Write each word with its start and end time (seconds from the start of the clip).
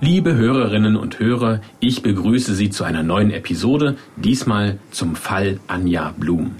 Liebe 0.00 0.36
Hörerinnen 0.36 0.94
und 0.94 1.18
Hörer, 1.18 1.60
ich 1.80 2.02
begrüße 2.02 2.54
Sie 2.54 2.70
zu 2.70 2.84
einer 2.84 3.02
neuen 3.02 3.32
Episode, 3.32 3.96
diesmal 4.14 4.78
zum 4.92 5.16
Fall 5.16 5.58
Anja 5.66 6.14
Blum. 6.16 6.52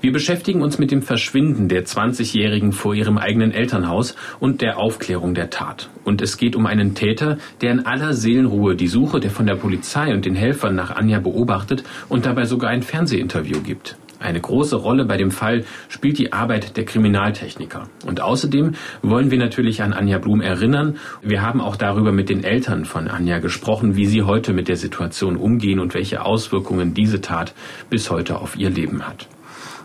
Wir 0.00 0.12
beschäftigen 0.12 0.62
uns 0.62 0.78
mit 0.78 0.92
dem 0.92 1.02
Verschwinden 1.02 1.68
der 1.68 1.86
20-Jährigen 1.86 2.70
vor 2.70 2.94
ihrem 2.94 3.18
eigenen 3.18 3.50
Elternhaus 3.50 4.14
und 4.38 4.60
der 4.60 4.78
Aufklärung 4.78 5.34
der 5.34 5.50
Tat. 5.50 5.90
Und 6.04 6.22
es 6.22 6.36
geht 6.36 6.54
um 6.54 6.66
einen 6.66 6.94
Täter, 6.94 7.38
der 7.62 7.72
in 7.72 7.84
aller 7.84 8.12
Seelenruhe 8.12 8.76
die 8.76 8.86
Suche 8.86 9.18
der 9.18 9.32
von 9.32 9.46
der 9.46 9.56
Polizei 9.56 10.14
und 10.14 10.24
den 10.24 10.36
Helfern 10.36 10.76
nach 10.76 10.94
Anja 10.94 11.18
beobachtet 11.18 11.82
und 12.08 12.26
dabei 12.26 12.44
sogar 12.44 12.70
ein 12.70 12.84
Fernsehinterview 12.84 13.60
gibt. 13.62 13.96
Eine 14.24 14.40
große 14.40 14.76
Rolle 14.76 15.04
bei 15.04 15.18
dem 15.18 15.30
Fall 15.30 15.64
spielt 15.88 16.16
die 16.16 16.32
Arbeit 16.32 16.78
der 16.78 16.86
Kriminaltechniker. 16.86 17.88
Und 18.06 18.22
außerdem 18.22 18.72
wollen 19.02 19.30
wir 19.30 19.36
natürlich 19.36 19.82
an 19.82 19.92
Anja 19.92 20.16
Blum 20.16 20.40
erinnern. 20.40 20.96
Wir 21.20 21.42
haben 21.42 21.60
auch 21.60 21.76
darüber 21.76 22.10
mit 22.10 22.30
den 22.30 22.42
Eltern 22.42 22.86
von 22.86 23.08
Anja 23.08 23.38
gesprochen, 23.38 23.96
wie 23.96 24.06
sie 24.06 24.22
heute 24.22 24.54
mit 24.54 24.68
der 24.68 24.76
Situation 24.76 25.36
umgehen 25.36 25.78
und 25.78 25.92
welche 25.92 26.24
Auswirkungen 26.24 26.94
diese 26.94 27.20
Tat 27.20 27.54
bis 27.90 28.10
heute 28.10 28.40
auf 28.40 28.56
ihr 28.56 28.70
Leben 28.70 29.06
hat. 29.06 29.28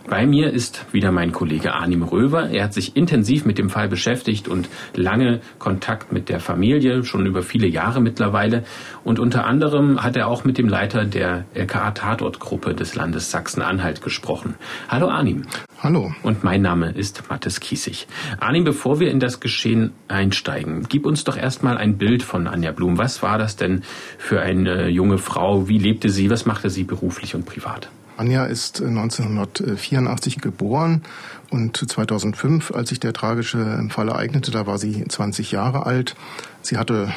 Bei 0.08 0.26
mir 0.26 0.52
ist 0.52 0.86
wieder 0.92 1.12
mein 1.12 1.32
Kollege 1.32 1.74
Arnim 1.74 2.04
Röver. 2.04 2.50
Er 2.50 2.64
hat 2.64 2.74
sich 2.74 2.96
intensiv 2.96 3.46
mit 3.46 3.58
dem 3.58 3.70
Fall 3.70 3.88
beschäftigt 3.88 4.48
und 4.48 4.70
lange 4.96 5.42
Kontakt 5.60 6.12
mit 6.12 6.30
der 6.30 6.40
Familie, 6.40 7.04
schon 7.04 7.26
über 7.26 7.44
viele 7.44 7.68
Jahre 7.68 8.02
mittlerweile. 8.02 8.64
Und 9.04 9.20
unter 9.20 9.46
anderem 9.46 10.02
hat 10.02 10.16
er 10.16 10.28
auch 10.28 10.44
mit 10.46 10.58
dem 10.58 10.68
Leiter 10.68 11.06
der 11.06 11.46
LKA-Tatortgruppe 11.54 12.74
des 12.74 12.96
Landes 12.96 13.30
Sachsen-Anhalt 13.30 14.02
gesprochen. 14.02 14.56
Hallo 14.88 15.10
Arnim. 15.10 15.44
Hallo. 15.82 16.12
Und 16.24 16.44
mein 16.44 16.62
Name 16.62 16.92
ist 16.92 17.30
Mathis 17.30 17.60
Kiesig. 17.60 18.08
Arnim, 18.40 18.64
bevor 18.64 19.00
wir 19.00 19.12
in 19.12 19.20
das 19.20 19.40
Geschehen 19.40 19.92
einsteigen, 20.08 20.88
gib 20.90 21.06
uns 21.06 21.24
doch 21.24 21.38
erstmal 21.38 21.78
ein 21.78 21.98
Bild 21.98 22.24
von 22.24 22.48
Anja 22.48 22.72
Blum. 22.72 22.98
Was 22.98 23.22
war 23.22 23.38
das 23.38 23.56
denn 23.56 23.84
für 24.18 24.42
eine 24.42 24.90
junge 24.90 25.18
Frau? 25.20 25.68
Wie 25.70 25.78
lebte 25.78 26.10
sie? 26.10 26.30
Was 26.30 26.46
machte 26.46 26.70
sie 26.70 26.84
beruflich 26.84 27.36
und 27.36 27.46
privat? 27.46 27.90
Anja 28.20 28.44
ist 28.44 28.82
1984 28.82 30.40
geboren 30.42 31.04
und 31.52 31.78
2005, 31.78 32.72
als 32.72 32.90
sich 32.90 33.00
der 33.00 33.14
tragische 33.14 33.88
Fall 33.90 34.10
ereignete, 34.10 34.52
da 34.52 34.68
war 34.68 34.78
sie 34.78 35.06
20 35.08 35.54
Jahre 35.54 35.86
alt. 35.86 36.18
Sie 36.62 36.78
hatte 36.78 37.14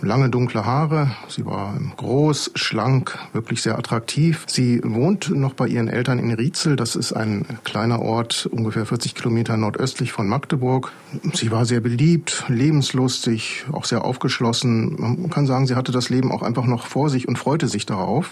lange 0.00 0.30
dunkle 0.30 0.64
Haare, 0.64 1.10
sie 1.28 1.44
war 1.44 1.74
groß, 1.96 2.52
schlank, 2.54 3.18
wirklich 3.32 3.62
sehr 3.62 3.76
attraktiv. 3.76 4.44
Sie 4.46 4.80
wohnt 4.84 5.30
noch 5.30 5.54
bei 5.54 5.66
ihren 5.66 5.88
Eltern 5.88 6.20
in 6.20 6.30
Rietzel, 6.30 6.76
das 6.76 6.94
ist 6.94 7.12
ein 7.12 7.44
kleiner 7.64 8.00
Ort, 8.00 8.46
ungefähr 8.46 8.86
40 8.86 9.16
Kilometer 9.16 9.56
nordöstlich 9.56 10.12
von 10.12 10.28
Magdeburg. 10.28 10.92
Sie 11.32 11.50
war 11.50 11.66
sehr 11.66 11.80
beliebt, 11.80 12.44
lebenslustig, 12.46 13.64
auch 13.72 13.86
sehr 13.86 14.04
aufgeschlossen. 14.04 14.94
Man 15.00 15.30
kann 15.30 15.46
sagen, 15.46 15.66
sie 15.66 15.74
hatte 15.74 15.90
das 15.90 16.10
Leben 16.10 16.30
auch 16.30 16.42
einfach 16.42 16.66
noch 16.66 16.86
vor 16.86 17.10
sich 17.10 17.26
und 17.26 17.38
freute 17.38 17.66
sich 17.66 17.86
darauf. 17.86 18.30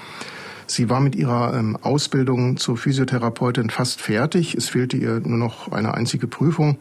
Sie 0.72 0.88
war 0.88 1.00
mit 1.00 1.14
ihrer 1.14 1.52
ähm, 1.52 1.76
Ausbildung 1.82 2.56
zur 2.56 2.78
Physiotherapeutin 2.78 3.68
fast 3.68 4.00
fertig. 4.00 4.54
Es 4.54 4.70
fehlte 4.70 4.96
ihr 4.96 5.20
nur 5.20 5.36
noch 5.36 5.70
eine 5.70 5.92
einzige 5.92 6.26
Prüfung. 6.26 6.78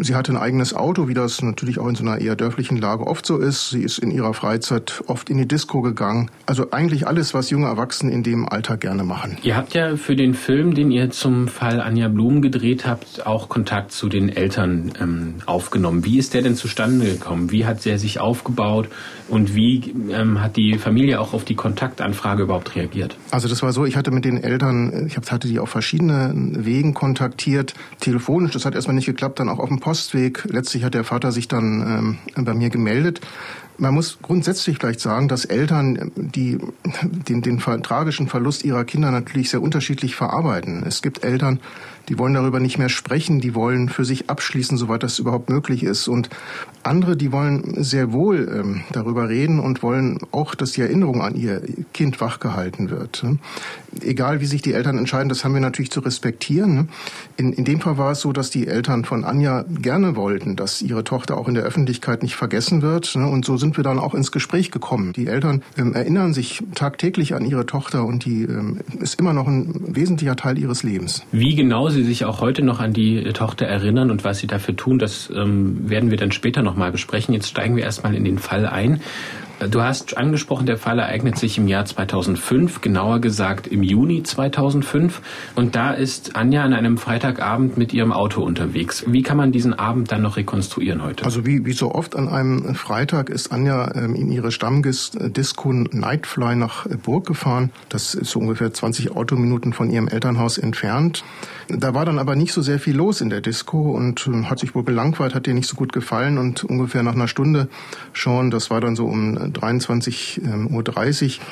Sie 0.00 0.14
hatte 0.14 0.30
ein 0.30 0.36
eigenes 0.36 0.74
Auto, 0.74 1.08
wie 1.08 1.14
das 1.14 1.42
natürlich 1.42 1.80
auch 1.80 1.88
in 1.88 1.96
so 1.96 2.04
einer 2.04 2.20
eher 2.20 2.36
dörflichen 2.36 2.76
Lage 2.76 3.04
oft 3.04 3.26
so 3.26 3.38
ist. 3.38 3.70
Sie 3.70 3.82
ist 3.82 3.98
in 3.98 4.12
ihrer 4.12 4.32
Freizeit 4.32 5.02
oft 5.08 5.28
in 5.28 5.38
die 5.38 5.48
Disco 5.48 5.82
gegangen. 5.82 6.30
Also 6.46 6.70
eigentlich 6.70 7.08
alles, 7.08 7.34
was 7.34 7.50
junge 7.50 7.66
Erwachsene 7.66 8.12
in 8.12 8.22
dem 8.22 8.48
Alter 8.48 8.76
gerne 8.76 9.02
machen. 9.02 9.36
Ihr 9.42 9.56
habt 9.56 9.74
ja 9.74 9.96
für 9.96 10.14
den 10.14 10.34
Film, 10.34 10.74
den 10.74 10.92
ihr 10.92 11.10
zum 11.10 11.48
Fall 11.48 11.80
Anja 11.80 12.06
Blum 12.06 12.42
gedreht 12.42 12.86
habt, 12.86 13.26
auch 13.26 13.48
Kontakt 13.48 13.90
zu 13.90 14.08
den 14.08 14.28
Eltern 14.28 14.92
ähm, 15.00 15.34
aufgenommen. 15.46 16.04
Wie 16.04 16.16
ist 16.16 16.34
der 16.34 16.42
denn 16.42 16.54
zustande 16.54 17.06
gekommen? 17.06 17.50
Wie 17.50 17.66
hat 17.66 17.84
der 17.84 17.98
sich 17.98 18.20
aufgebaut 18.20 18.88
und 19.28 19.56
wie 19.56 19.92
ähm, 20.12 20.40
hat 20.40 20.56
die 20.56 20.78
Familie 20.78 21.20
auch 21.20 21.32
auf 21.32 21.44
die 21.44 21.56
Kontaktanfrage 21.56 22.44
überhaupt 22.44 22.76
reagiert? 22.76 23.16
Also 23.32 23.48
das 23.48 23.62
war 23.62 23.72
so, 23.72 23.86
ich 23.86 23.96
hatte 23.96 24.10
mit 24.10 24.26
den 24.26 24.42
Eltern, 24.42 25.06
ich 25.06 25.16
hatte 25.16 25.48
die 25.48 25.58
auf 25.58 25.70
verschiedene 25.70 26.32
Wegen 26.34 26.92
kontaktiert, 26.92 27.72
telefonisch, 27.98 28.52
das 28.52 28.66
hat 28.66 28.74
erstmal 28.74 28.94
nicht 28.94 29.06
geklappt, 29.06 29.40
dann 29.40 29.48
auch 29.48 29.58
auf 29.58 29.70
dem 29.70 29.80
Postweg. 29.80 30.44
Letztlich 30.50 30.84
hat 30.84 30.92
der 30.92 31.02
Vater 31.02 31.32
sich 31.32 31.48
dann 31.48 32.18
ähm, 32.36 32.44
bei 32.44 32.52
mir 32.52 32.68
gemeldet. 32.68 33.22
Man 33.78 33.94
muss 33.94 34.18
grundsätzlich 34.20 34.76
vielleicht 34.78 35.00
sagen, 35.00 35.28
dass 35.28 35.46
Eltern 35.46 36.12
die, 36.14 36.58
den, 37.26 37.40
den 37.40 37.58
tragischen 37.58 38.28
Verlust 38.28 38.66
ihrer 38.66 38.84
Kinder 38.84 39.10
natürlich 39.10 39.48
sehr 39.48 39.62
unterschiedlich 39.62 40.14
verarbeiten. 40.14 40.84
Es 40.86 41.00
gibt 41.00 41.24
Eltern, 41.24 41.58
die 42.08 42.18
wollen 42.18 42.34
darüber 42.34 42.60
nicht 42.60 42.78
mehr 42.78 42.88
sprechen, 42.88 43.40
die 43.40 43.54
wollen 43.54 43.88
für 43.88 44.04
sich 44.04 44.28
abschließen, 44.28 44.76
soweit 44.76 45.02
das 45.02 45.18
überhaupt 45.18 45.50
möglich 45.50 45.82
ist. 45.82 46.08
Und 46.08 46.28
andere, 46.82 47.16
die 47.16 47.32
wollen 47.32 47.82
sehr 47.82 48.12
wohl 48.12 48.48
ähm, 48.52 48.82
darüber 48.92 49.28
reden 49.28 49.60
und 49.60 49.82
wollen 49.82 50.18
auch, 50.30 50.54
dass 50.54 50.72
die 50.72 50.82
Erinnerung 50.82 51.22
an 51.22 51.34
ihr 51.34 51.62
Kind 51.92 52.20
wachgehalten 52.20 52.90
wird. 52.90 53.24
Egal, 54.00 54.40
wie 54.40 54.46
sich 54.46 54.62
die 54.62 54.72
Eltern 54.72 54.98
entscheiden, 54.98 55.28
das 55.28 55.44
haben 55.44 55.54
wir 55.54 55.60
natürlich 55.60 55.90
zu 55.90 56.00
respektieren. 56.00 56.74
Ne? 56.74 56.88
In, 57.36 57.52
in 57.52 57.64
dem 57.64 57.80
Fall 57.80 57.98
war 57.98 58.12
es 58.12 58.20
so, 58.20 58.32
dass 58.32 58.50
die 58.50 58.66
Eltern 58.66 59.04
von 59.04 59.24
Anja 59.24 59.64
gerne 59.68 60.16
wollten, 60.16 60.56
dass 60.56 60.82
ihre 60.82 61.04
Tochter 61.04 61.36
auch 61.36 61.48
in 61.48 61.54
der 61.54 61.64
Öffentlichkeit 61.64 62.22
nicht 62.22 62.36
vergessen 62.36 62.82
wird. 62.82 63.14
Ne? 63.16 63.26
Und 63.26 63.44
so 63.44 63.56
sind 63.56 63.76
wir 63.76 63.84
dann 63.84 63.98
auch 63.98 64.14
ins 64.14 64.32
Gespräch 64.32 64.70
gekommen. 64.70 65.12
Die 65.12 65.26
Eltern 65.26 65.62
ähm, 65.76 65.94
erinnern 65.94 66.32
sich 66.32 66.62
tagtäglich 66.74 67.34
an 67.34 67.44
ihre 67.44 67.66
Tochter 67.66 68.04
und 68.04 68.24
die 68.24 68.42
ähm, 68.44 68.80
ist 69.00 69.18
immer 69.18 69.32
noch 69.32 69.46
ein 69.46 69.94
wesentlicher 69.94 70.36
Teil 70.36 70.58
ihres 70.58 70.82
Lebens. 70.82 71.22
Wie 71.32 71.54
genau 71.54 71.88
Sie 71.88 72.04
sich 72.04 72.24
auch 72.24 72.40
heute 72.40 72.62
noch 72.62 72.80
an 72.80 72.92
die 72.92 73.22
Tochter 73.32 73.66
erinnern 73.66 74.10
und 74.10 74.24
was 74.24 74.38
Sie 74.38 74.46
dafür 74.46 74.76
tun, 74.76 74.98
das 74.98 75.30
ähm, 75.34 75.88
werden 75.88 76.10
wir 76.10 76.16
dann 76.16 76.32
später 76.32 76.62
nochmal 76.62 76.92
besprechen. 76.92 77.34
Jetzt 77.34 77.48
steigen 77.48 77.76
wir 77.76 77.84
erstmal 77.84 78.14
in 78.14 78.24
den 78.24 78.38
Fall 78.38 78.66
ein. 78.66 79.00
Du 79.68 79.82
hast 79.82 80.16
angesprochen, 80.16 80.66
der 80.66 80.76
Fall 80.76 80.98
ereignet 80.98 81.38
sich 81.38 81.56
im 81.56 81.68
Jahr 81.68 81.84
2005, 81.84 82.80
genauer 82.80 83.20
gesagt 83.20 83.66
im 83.66 83.82
Juni 83.82 84.22
2005. 84.22 85.20
Und 85.54 85.76
da 85.76 85.92
ist 85.92 86.34
Anja 86.34 86.62
an 86.64 86.72
einem 86.72 86.98
Freitagabend 86.98 87.76
mit 87.76 87.92
ihrem 87.92 88.12
Auto 88.12 88.42
unterwegs. 88.42 89.04
Wie 89.06 89.22
kann 89.22 89.36
man 89.36 89.52
diesen 89.52 89.74
Abend 89.74 90.10
dann 90.10 90.22
noch 90.22 90.36
rekonstruieren 90.36 91.02
heute? 91.02 91.24
Also 91.24 91.46
wie, 91.46 91.64
wie 91.64 91.72
so 91.72 91.92
oft 91.92 92.16
an 92.16 92.28
einem 92.28 92.74
Freitag 92.74 93.30
ist 93.30 93.52
Anja 93.52 93.94
ähm, 93.94 94.14
in 94.14 94.30
ihre 94.32 94.50
Stammdisco 94.50 95.72
Nightfly 95.72 96.56
nach 96.56 96.86
Burg 97.02 97.26
gefahren. 97.26 97.70
Das 97.88 98.14
ist 98.14 98.30
so 98.30 98.40
ungefähr 98.40 98.72
20 98.72 99.12
Autominuten 99.12 99.72
von 99.72 99.90
ihrem 99.90 100.08
Elternhaus 100.08 100.58
entfernt. 100.58 101.24
Da 101.68 101.94
war 101.94 102.04
dann 102.04 102.18
aber 102.18 102.34
nicht 102.34 102.52
so 102.52 102.62
sehr 102.62 102.78
viel 102.78 102.96
los 102.96 103.20
in 103.20 103.30
der 103.30 103.40
Disco 103.40 103.92
und 103.92 104.26
äh, 104.26 104.44
hat 104.44 104.58
sich 104.58 104.74
wohl 104.74 104.84
gelangweilt, 104.84 105.34
hat 105.34 105.46
ihr 105.46 105.54
nicht 105.54 105.68
so 105.68 105.76
gut 105.76 105.92
gefallen 105.92 106.38
und 106.38 106.64
ungefähr 106.64 107.02
nach 107.02 107.14
einer 107.14 107.28
Stunde 107.28 107.68
schon, 108.12 108.50
das 108.50 108.70
war 108.70 108.80
dann 108.80 108.96
so 108.96 109.06
um 109.06 109.51
23.30 109.52 110.44
ähm, 110.44 110.66
Uhr 110.68 110.84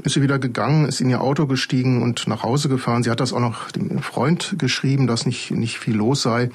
ist 0.04 0.14
sie 0.14 0.22
wieder 0.22 0.38
gegangen, 0.38 0.86
ist 0.86 1.00
in 1.00 1.10
ihr 1.10 1.20
Auto 1.20 1.46
gestiegen 1.46 2.02
und 2.02 2.26
nach 2.26 2.42
Hause 2.42 2.68
gefahren. 2.68 3.02
Sie 3.02 3.10
hat 3.10 3.20
das 3.20 3.32
auch 3.32 3.40
noch 3.40 3.70
dem 3.70 4.00
Freund 4.00 4.56
geschrieben, 4.58 5.06
dass 5.06 5.26
nicht, 5.26 5.50
nicht 5.50 5.78
viel 5.78 5.96
los 5.96 6.22
sei 6.22 6.50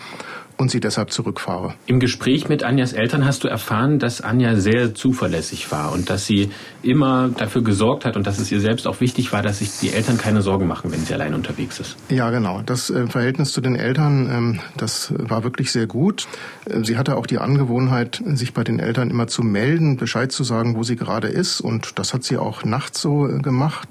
und 0.57 0.71
sie 0.71 0.79
deshalb 0.79 1.11
zurückfahre. 1.11 1.73
Im 1.85 1.99
Gespräch 1.99 2.47
mit 2.49 2.63
Anjas 2.63 2.93
Eltern 2.93 3.25
hast 3.25 3.43
du 3.43 3.47
erfahren, 3.47 3.99
dass 3.99 4.21
Anja 4.21 4.55
sehr 4.55 4.93
zuverlässig 4.93 5.71
war 5.71 5.91
und 5.91 6.09
dass 6.09 6.25
sie 6.25 6.49
immer 6.81 7.29
dafür 7.29 7.63
gesorgt 7.63 8.05
hat 8.05 8.15
und 8.15 8.25
dass 8.27 8.39
es 8.39 8.51
ihr 8.51 8.59
selbst 8.59 8.87
auch 8.87 9.01
wichtig 9.01 9.33
war, 9.33 9.41
dass 9.41 9.59
sich 9.59 9.79
die 9.79 9.91
Eltern 9.91 10.17
keine 10.17 10.41
Sorgen 10.41 10.67
machen, 10.67 10.91
wenn 10.91 11.01
sie 11.01 11.13
allein 11.13 11.33
unterwegs 11.33 11.79
ist. 11.79 11.97
Ja, 12.09 12.29
genau. 12.29 12.61
Das 12.65 12.89
äh, 12.89 13.07
Verhältnis 13.07 13.51
zu 13.51 13.61
den 13.61 13.75
Eltern, 13.75 14.29
ähm, 14.31 14.59
das 14.77 15.13
war 15.17 15.43
wirklich 15.43 15.71
sehr 15.71 15.87
gut. 15.87 16.27
Äh, 16.65 16.83
sie 16.83 16.97
hatte 16.97 17.17
auch 17.17 17.25
die 17.25 17.39
Angewohnheit, 17.39 18.21
sich 18.25 18.53
bei 18.53 18.63
den 18.63 18.79
Eltern 18.79 19.09
immer 19.09 19.27
zu 19.27 19.43
melden, 19.43 19.97
Bescheid 19.97 20.31
zu 20.31 20.43
sagen, 20.43 20.75
wo 20.75 20.83
sie 20.83 20.95
gerade 20.95 21.27
ist 21.27 21.61
und 21.61 21.99
das 21.99 22.13
hat 22.13 22.23
sie 22.23 22.37
auch 22.37 22.63
nachts 22.63 23.01
so 23.01 23.27
äh, 23.27 23.39
gemacht. 23.39 23.87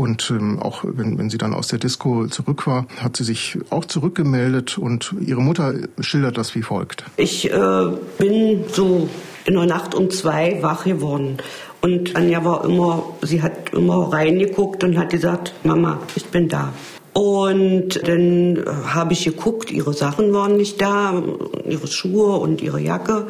Und 0.00 0.30
ähm, 0.30 0.58
auch 0.58 0.82
wenn, 0.82 1.18
wenn 1.18 1.28
sie 1.28 1.36
dann 1.36 1.52
aus 1.52 1.68
der 1.68 1.78
Disco 1.78 2.26
zurück 2.26 2.66
war, 2.66 2.86
hat 3.02 3.18
sie 3.18 3.24
sich 3.24 3.58
auch 3.68 3.84
zurückgemeldet 3.84 4.78
und 4.78 5.14
ihre 5.20 5.42
Mutter 5.42 5.74
schildert 6.00 6.38
das 6.38 6.54
wie 6.54 6.62
folgt. 6.62 7.04
Ich 7.18 7.52
äh, 7.52 7.86
bin 8.16 8.64
so 8.72 9.10
in 9.44 9.56
der 9.56 9.66
Nacht 9.66 9.94
um 9.94 10.08
zwei 10.08 10.62
wach 10.62 10.84
geworden. 10.84 11.36
Und 11.82 12.16
Anja 12.16 12.42
war 12.46 12.64
immer, 12.64 13.02
sie 13.20 13.42
hat 13.42 13.74
immer 13.74 14.10
reingeguckt 14.10 14.84
und 14.84 14.96
hat 14.96 15.10
gesagt, 15.10 15.52
Mama, 15.64 16.00
ich 16.16 16.24
bin 16.24 16.48
da. 16.48 16.72
Und 17.12 18.00
dann 18.08 18.56
äh, 18.56 18.64
habe 18.86 19.12
ich 19.12 19.24
geguckt, 19.24 19.70
ihre 19.70 19.92
Sachen 19.92 20.32
waren 20.32 20.56
nicht 20.56 20.80
da, 20.80 21.22
ihre 21.68 21.88
Schuhe 21.88 22.38
und 22.38 22.62
ihre 22.62 22.80
Jacke. 22.80 23.26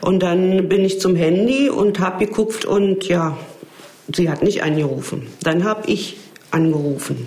Und 0.00 0.22
dann 0.22 0.70
bin 0.70 0.86
ich 0.86 1.00
zum 1.00 1.16
Handy 1.16 1.68
und 1.68 2.00
habe 2.00 2.24
geguckt 2.24 2.64
und 2.64 3.08
ja, 3.08 3.36
sie 4.12 4.30
hat 4.30 4.42
nicht 4.42 4.62
angerufen. 4.62 5.26
Dann 5.42 5.64
habe 5.64 5.90
ich 5.90 6.16
angerufen. 6.50 7.26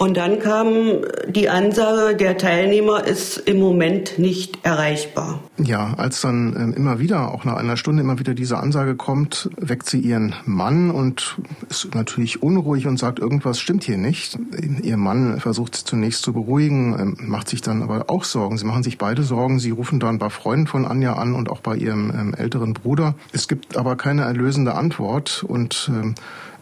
Und 0.00 0.16
dann 0.16 0.38
kam 0.38 1.02
die 1.28 1.50
Ansage, 1.50 2.16
der 2.16 2.38
Teilnehmer 2.38 3.04
ist 3.04 3.36
im 3.36 3.60
Moment 3.60 4.18
nicht 4.18 4.64
erreichbar. 4.64 5.40
Ja, 5.58 5.92
als 5.98 6.22
dann 6.22 6.56
ähm, 6.58 6.72
immer 6.72 7.00
wieder, 7.00 7.34
auch 7.34 7.44
nach 7.44 7.56
einer 7.56 7.76
Stunde 7.76 8.00
immer 8.00 8.18
wieder 8.18 8.32
diese 8.32 8.56
Ansage 8.56 8.96
kommt, 8.96 9.50
weckt 9.58 9.90
sie 9.90 10.00
ihren 10.00 10.34
Mann 10.46 10.90
und 10.90 11.36
ist 11.68 11.94
natürlich 11.94 12.42
unruhig 12.42 12.86
und 12.86 12.98
sagt, 12.98 13.18
irgendwas 13.18 13.60
stimmt 13.60 13.84
hier 13.84 13.98
nicht. 13.98 14.38
Ihr 14.82 14.96
Mann 14.96 15.38
versucht 15.38 15.76
sie 15.76 15.84
zunächst 15.84 16.22
zu 16.22 16.32
beruhigen, 16.32 16.98
ähm, 16.98 17.16
macht 17.28 17.50
sich 17.50 17.60
dann 17.60 17.82
aber 17.82 18.06
auch 18.08 18.24
Sorgen. 18.24 18.56
Sie 18.56 18.64
machen 18.64 18.82
sich 18.82 18.96
beide 18.96 19.22
Sorgen. 19.22 19.58
Sie 19.58 19.70
rufen 19.70 20.00
dann 20.00 20.18
bei 20.18 20.30
Freunden 20.30 20.66
von 20.66 20.86
Anja 20.86 21.12
an 21.12 21.34
und 21.34 21.50
auch 21.50 21.60
bei 21.60 21.76
ihrem 21.76 22.10
ähm, 22.10 22.32
älteren 22.32 22.72
Bruder. 22.72 23.16
Es 23.34 23.48
gibt 23.48 23.76
aber 23.76 23.96
keine 23.96 24.22
erlösende 24.22 24.76
Antwort 24.76 25.44
und 25.46 25.92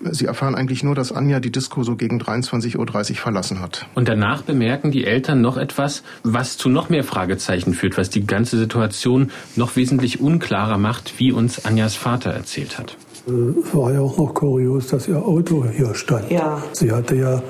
Sie 0.01 0.27
erfahren 0.27 0.55
eigentlich 0.55 0.83
nur, 0.83 0.95
dass 0.95 1.13
Anja 1.13 1.41
die 1.41 1.51
Disco 1.51 1.83
so 1.83 1.97
gegen 1.97 2.21
23.30 2.21 2.77
Uhr 2.77 3.17
verlassen 3.17 3.61
hat. 3.61 3.87
Und 3.95 4.09
danach 4.09 4.43
bemerken 4.43 4.91
die 4.91 5.05
Eltern 5.05 5.41
noch 5.41 5.57
etwas, 5.57 6.03
was 6.23 6.57
zu 6.57 6.69
noch 6.69 6.89
mehr 6.89 7.05
Fragezeichen 7.05 7.75
führt, 7.75 7.99
was 7.99 8.11
die 8.11 8.27
ganze 8.27 8.59
Situation 8.59 9.31
noch 9.57 9.77
wesentlich 9.77 10.21
unklarer 10.21 10.79
macht, 10.79 11.19
wie 11.19 11.33
uns 11.33 11.65
Anjas 11.65 11.97
Vater 11.97 12.31
erzählt 12.31 12.79
hat. 12.79 12.97
Es 13.27 13.75
war 13.75 13.93
ja 13.93 14.01
auch 14.01 14.17
noch 14.17 14.33
kurios, 14.33 14.87
dass 14.87 15.07
ihr 15.07 15.19
Auto 15.19 15.67
hier 15.71 15.95
stand. 15.95 16.31
Ja. 16.31 16.63
Sie 16.73 16.91
hatte 16.93 17.15
ja 17.15 17.43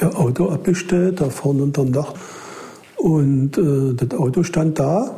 ihr 0.00 0.18
Auto 0.18 0.48
abgestellt, 0.48 1.20
da 1.20 1.30
vorne 1.30 1.62
unterm 1.62 1.92
Dach. 1.92 2.14
Und 2.96 3.56
äh, 3.56 3.94
das 3.94 4.18
Auto 4.18 4.42
stand 4.42 4.78
da, 4.78 5.16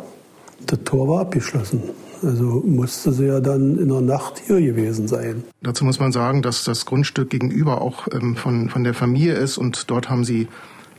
das 0.67 0.81
Tor 0.85 1.09
war 1.09 1.21
abgeschlossen. 1.23 1.83
Also 2.23 2.63
musste 2.65 3.13
sie 3.13 3.27
ja 3.27 3.41
dann 3.41 3.79
in 3.79 3.89
der 3.89 4.01
Nacht 4.01 4.41
hier 4.47 4.61
gewesen 4.61 5.09
sein. 5.09 5.43
Dazu 5.63 5.85
muss 5.85 5.99
man 5.99 6.13
sagen, 6.13 6.43
dass 6.43 6.65
das 6.65 6.87
Grundstück 6.87 7.31
gegenüber 7.31 7.81
auch 7.81 8.09
ähm, 8.13 8.37
von, 8.37 8.69
von 8.69 8.85
der 8.85 8.95
Familie 8.95 9.35
ist 9.35 9.59
und 9.59 9.91
dort 9.91 10.09
haben 10.09 10.25
sie 10.25 10.49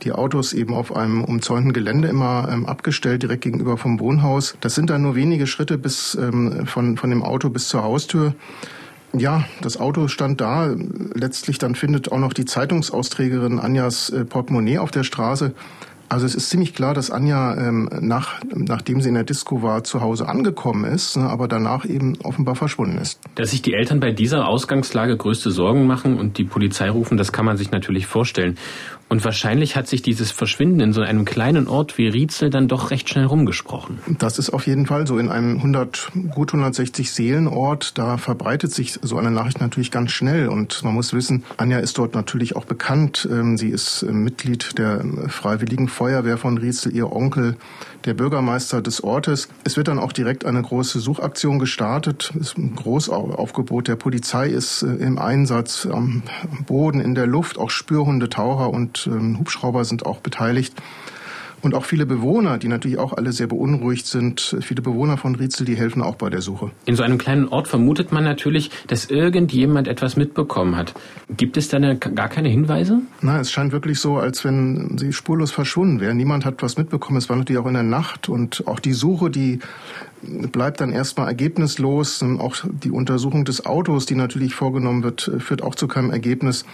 die 0.02 0.12
Autos 0.12 0.52
eben 0.52 0.74
auf 0.74 0.94
einem 0.94 1.24
umzäunten 1.24 1.72
Gelände 1.72 2.08
immer 2.08 2.48
ähm, 2.50 2.66
abgestellt, 2.66 3.22
direkt 3.22 3.42
gegenüber 3.42 3.76
vom 3.76 4.00
Wohnhaus. 4.00 4.56
Das 4.60 4.74
sind 4.74 4.90
dann 4.90 5.02
nur 5.02 5.14
wenige 5.14 5.46
Schritte 5.46 5.78
bis 5.78 6.14
ähm, 6.14 6.66
von, 6.66 6.96
von 6.96 7.10
dem 7.10 7.22
Auto 7.22 7.48
bis 7.48 7.68
zur 7.68 7.82
Haustür. 7.82 8.34
Ja, 9.16 9.44
das 9.60 9.78
Auto 9.78 10.08
stand 10.08 10.40
da. 10.40 10.74
Letztlich 11.14 11.58
dann 11.58 11.76
findet 11.76 12.10
auch 12.10 12.18
noch 12.18 12.32
die 12.32 12.44
Zeitungsausträgerin 12.44 13.60
Anjas 13.60 14.10
äh, 14.10 14.24
Portemonnaie 14.24 14.78
auf 14.78 14.90
der 14.90 15.04
Straße. 15.04 15.54
Also 16.14 16.26
es 16.26 16.36
ist 16.36 16.48
ziemlich 16.48 16.74
klar, 16.74 16.94
dass 16.94 17.10
Anja 17.10 17.56
ähm, 17.56 17.90
nach, 18.00 18.40
nachdem 18.54 19.00
sie 19.00 19.08
in 19.08 19.16
der 19.16 19.24
Disco 19.24 19.62
war, 19.62 19.82
zu 19.82 20.00
Hause 20.00 20.28
angekommen 20.28 20.84
ist, 20.84 21.16
ne, 21.16 21.28
aber 21.28 21.48
danach 21.48 21.84
eben 21.84 22.16
offenbar 22.22 22.54
verschwunden 22.54 22.98
ist. 22.98 23.18
Dass 23.34 23.50
sich 23.50 23.62
die 23.62 23.74
Eltern 23.74 23.98
bei 23.98 24.12
dieser 24.12 24.46
Ausgangslage 24.46 25.16
größte 25.16 25.50
Sorgen 25.50 25.88
machen 25.88 26.20
und 26.20 26.38
die 26.38 26.44
Polizei 26.44 26.88
rufen, 26.88 27.16
das 27.16 27.32
kann 27.32 27.44
man 27.44 27.56
sich 27.56 27.72
natürlich 27.72 28.06
vorstellen. 28.06 28.56
Und 29.08 29.24
wahrscheinlich 29.24 29.76
hat 29.76 29.86
sich 29.86 30.02
dieses 30.02 30.30
Verschwinden 30.30 30.80
in 30.80 30.92
so 30.92 31.02
einem 31.02 31.24
kleinen 31.24 31.68
Ort 31.68 31.98
wie 31.98 32.08
Rietzel 32.08 32.48
dann 32.48 32.68
doch 32.68 32.90
recht 32.90 33.08
schnell 33.08 33.26
rumgesprochen. 33.26 33.98
Das 34.18 34.38
ist 34.38 34.50
auf 34.50 34.66
jeden 34.66 34.86
Fall 34.86 35.06
so. 35.06 35.18
In 35.18 35.28
einem 35.28 35.56
100, 35.56 36.12
gut 36.30 36.50
160 36.52 37.10
Seelenort, 37.10 37.98
da 37.98 38.16
verbreitet 38.16 38.72
sich 38.72 38.98
so 39.02 39.18
eine 39.18 39.30
Nachricht 39.30 39.60
natürlich 39.60 39.90
ganz 39.90 40.10
schnell. 40.10 40.48
Und 40.48 40.82
man 40.84 40.94
muss 40.94 41.12
wissen, 41.12 41.44
Anja 41.58 41.78
ist 41.78 41.98
dort 41.98 42.14
natürlich 42.14 42.56
auch 42.56 42.64
bekannt. 42.64 43.28
Ähm, 43.30 43.56
sie 43.56 43.68
ist 43.68 44.02
äh, 44.02 44.10
Mitglied 44.10 44.78
der 44.78 45.04
Freiwilligen 45.28 45.88
Feuerwehr 45.88 46.03
von 46.36 46.58
Rietzel, 46.58 46.94
ihr 46.94 47.10
Onkel 47.10 47.56
der 48.04 48.14
Bürgermeister 48.14 48.82
des 48.82 49.02
Ortes. 49.02 49.48
Es 49.64 49.76
wird 49.76 49.88
dann 49.88 49.98
auch 49.98 50.12
direkt 50.12 50.44
eine 50.44 50.60
große 50.60 51.00
Suchaktion 51.00 51.58
gestartet. 51.58 52.32
Ein 52.56 52.74
Großaufgebot 52.76 53.88
der 53.88 53.96
Polizei 53.96 54.48
ist 54.48 54.82
äh, 54.82 54.86
im 54.86 55.18
Einsatz 55.18 55.86
am 55.86 56.22
Boden, 56.66 57.00
in 57.00 57.14
der 57.14 57.26
Luft. 57.26 57.58
Auch 57.58 57.70
Spürhunde, 57.70 58.28
Taucher 58.28 58.70
und 58.70 59.06
ähm, 59.06 59.38
Hubschrauber 59.38 59.84
sind 59.84 60.06
auch 60.06 60.20
beteiligt. 60.20 60.74
Und 61.64 61.74
auch 61.74 61.86
viele 61.86 62.04
Bewohner, 62.04 62.58
die 62.58 62.68
natürlich 62.68 62.98
auch 62.98 63.14
alle 63.14 63.32
sehr 63.32 63.46
beunruhigt 63.46 64.06
sind, 64.06 64.54
viele 64.60 64.82
Bewohner 64.82 65.16
von 65.16 65.34
Rietzel, 65.34 65.64
die 65.64 65.76
helfen 65.76 66.02
auch 66.02 66.16
bei 66.16 66.28
der 66.28 66.42
Suche. 66.42 66.70
In 66.84 66.94
so 66.94 67.02
einem 67.02 67.16
kleinen 67.16 67.48
Ort 67.48 67.68
vermutet 67.68 68.12
man 68.12 68.22
natürlich, 68.22 68.70
dass 68.86 69.06
irgendjemand 69.06 69.88
etwas 69.88 70.16
mitbekommen 70.16 70.76
hat. 70.76 70.92
Gibt 71.30 71.56
es 71.56 71.68
da 71.68 71.78
gar 71.94 72.28
keine 72.28 72.50
Hinweise? 72.50 73.00
Na, 73.22 73.40
es 73.40 73.50
scheint 73.50 73.72
wirklich 73.72 73.98
so, 73.98 74.18
als 74.18 74.44
wenn 74.44 74.98
sie 74.98 75.14
spurlos 75.14 75.52
verschwunden 75.52 76.00
wären. 76.00 76.18
Niemand 76.18 76.44
hat 76.44 76.62
was 76.62 76.76
mitbekommen. 76.76 77.16
Es 77.16 77.30
war 77.30 77.36
natürlich 77.36 77.62
auch 77.62 77.66
in 77.66 77.74
der 77.74 77.82
Nacht 77.82 78.28
und 78.28 78.66
auch 78.66 78.78
die 78.78 78.92
Suche, 78.92 79.30
die 79.30 79.60
bleibt 80.50 80.80
dann 80.80 80.92
erstmal 80.92 81.28
ergebnislos. 81.28 82.22
Auch 82.22 82.56
die 82.70 82.90
Untersuchung 82.90 83.44
des 83.44 83.66
Autos, 83.66 84.06
die 84.06 84.14
natürlich 84.14 84.54
vorgenommen 84.54 85.02
wird, 85.02 85.30
führt 85.38 85.62
auch 85.62 85.74
zu 85.74 85.88
keinem 85.88 86.10
Ergebnis. 86.10 86.64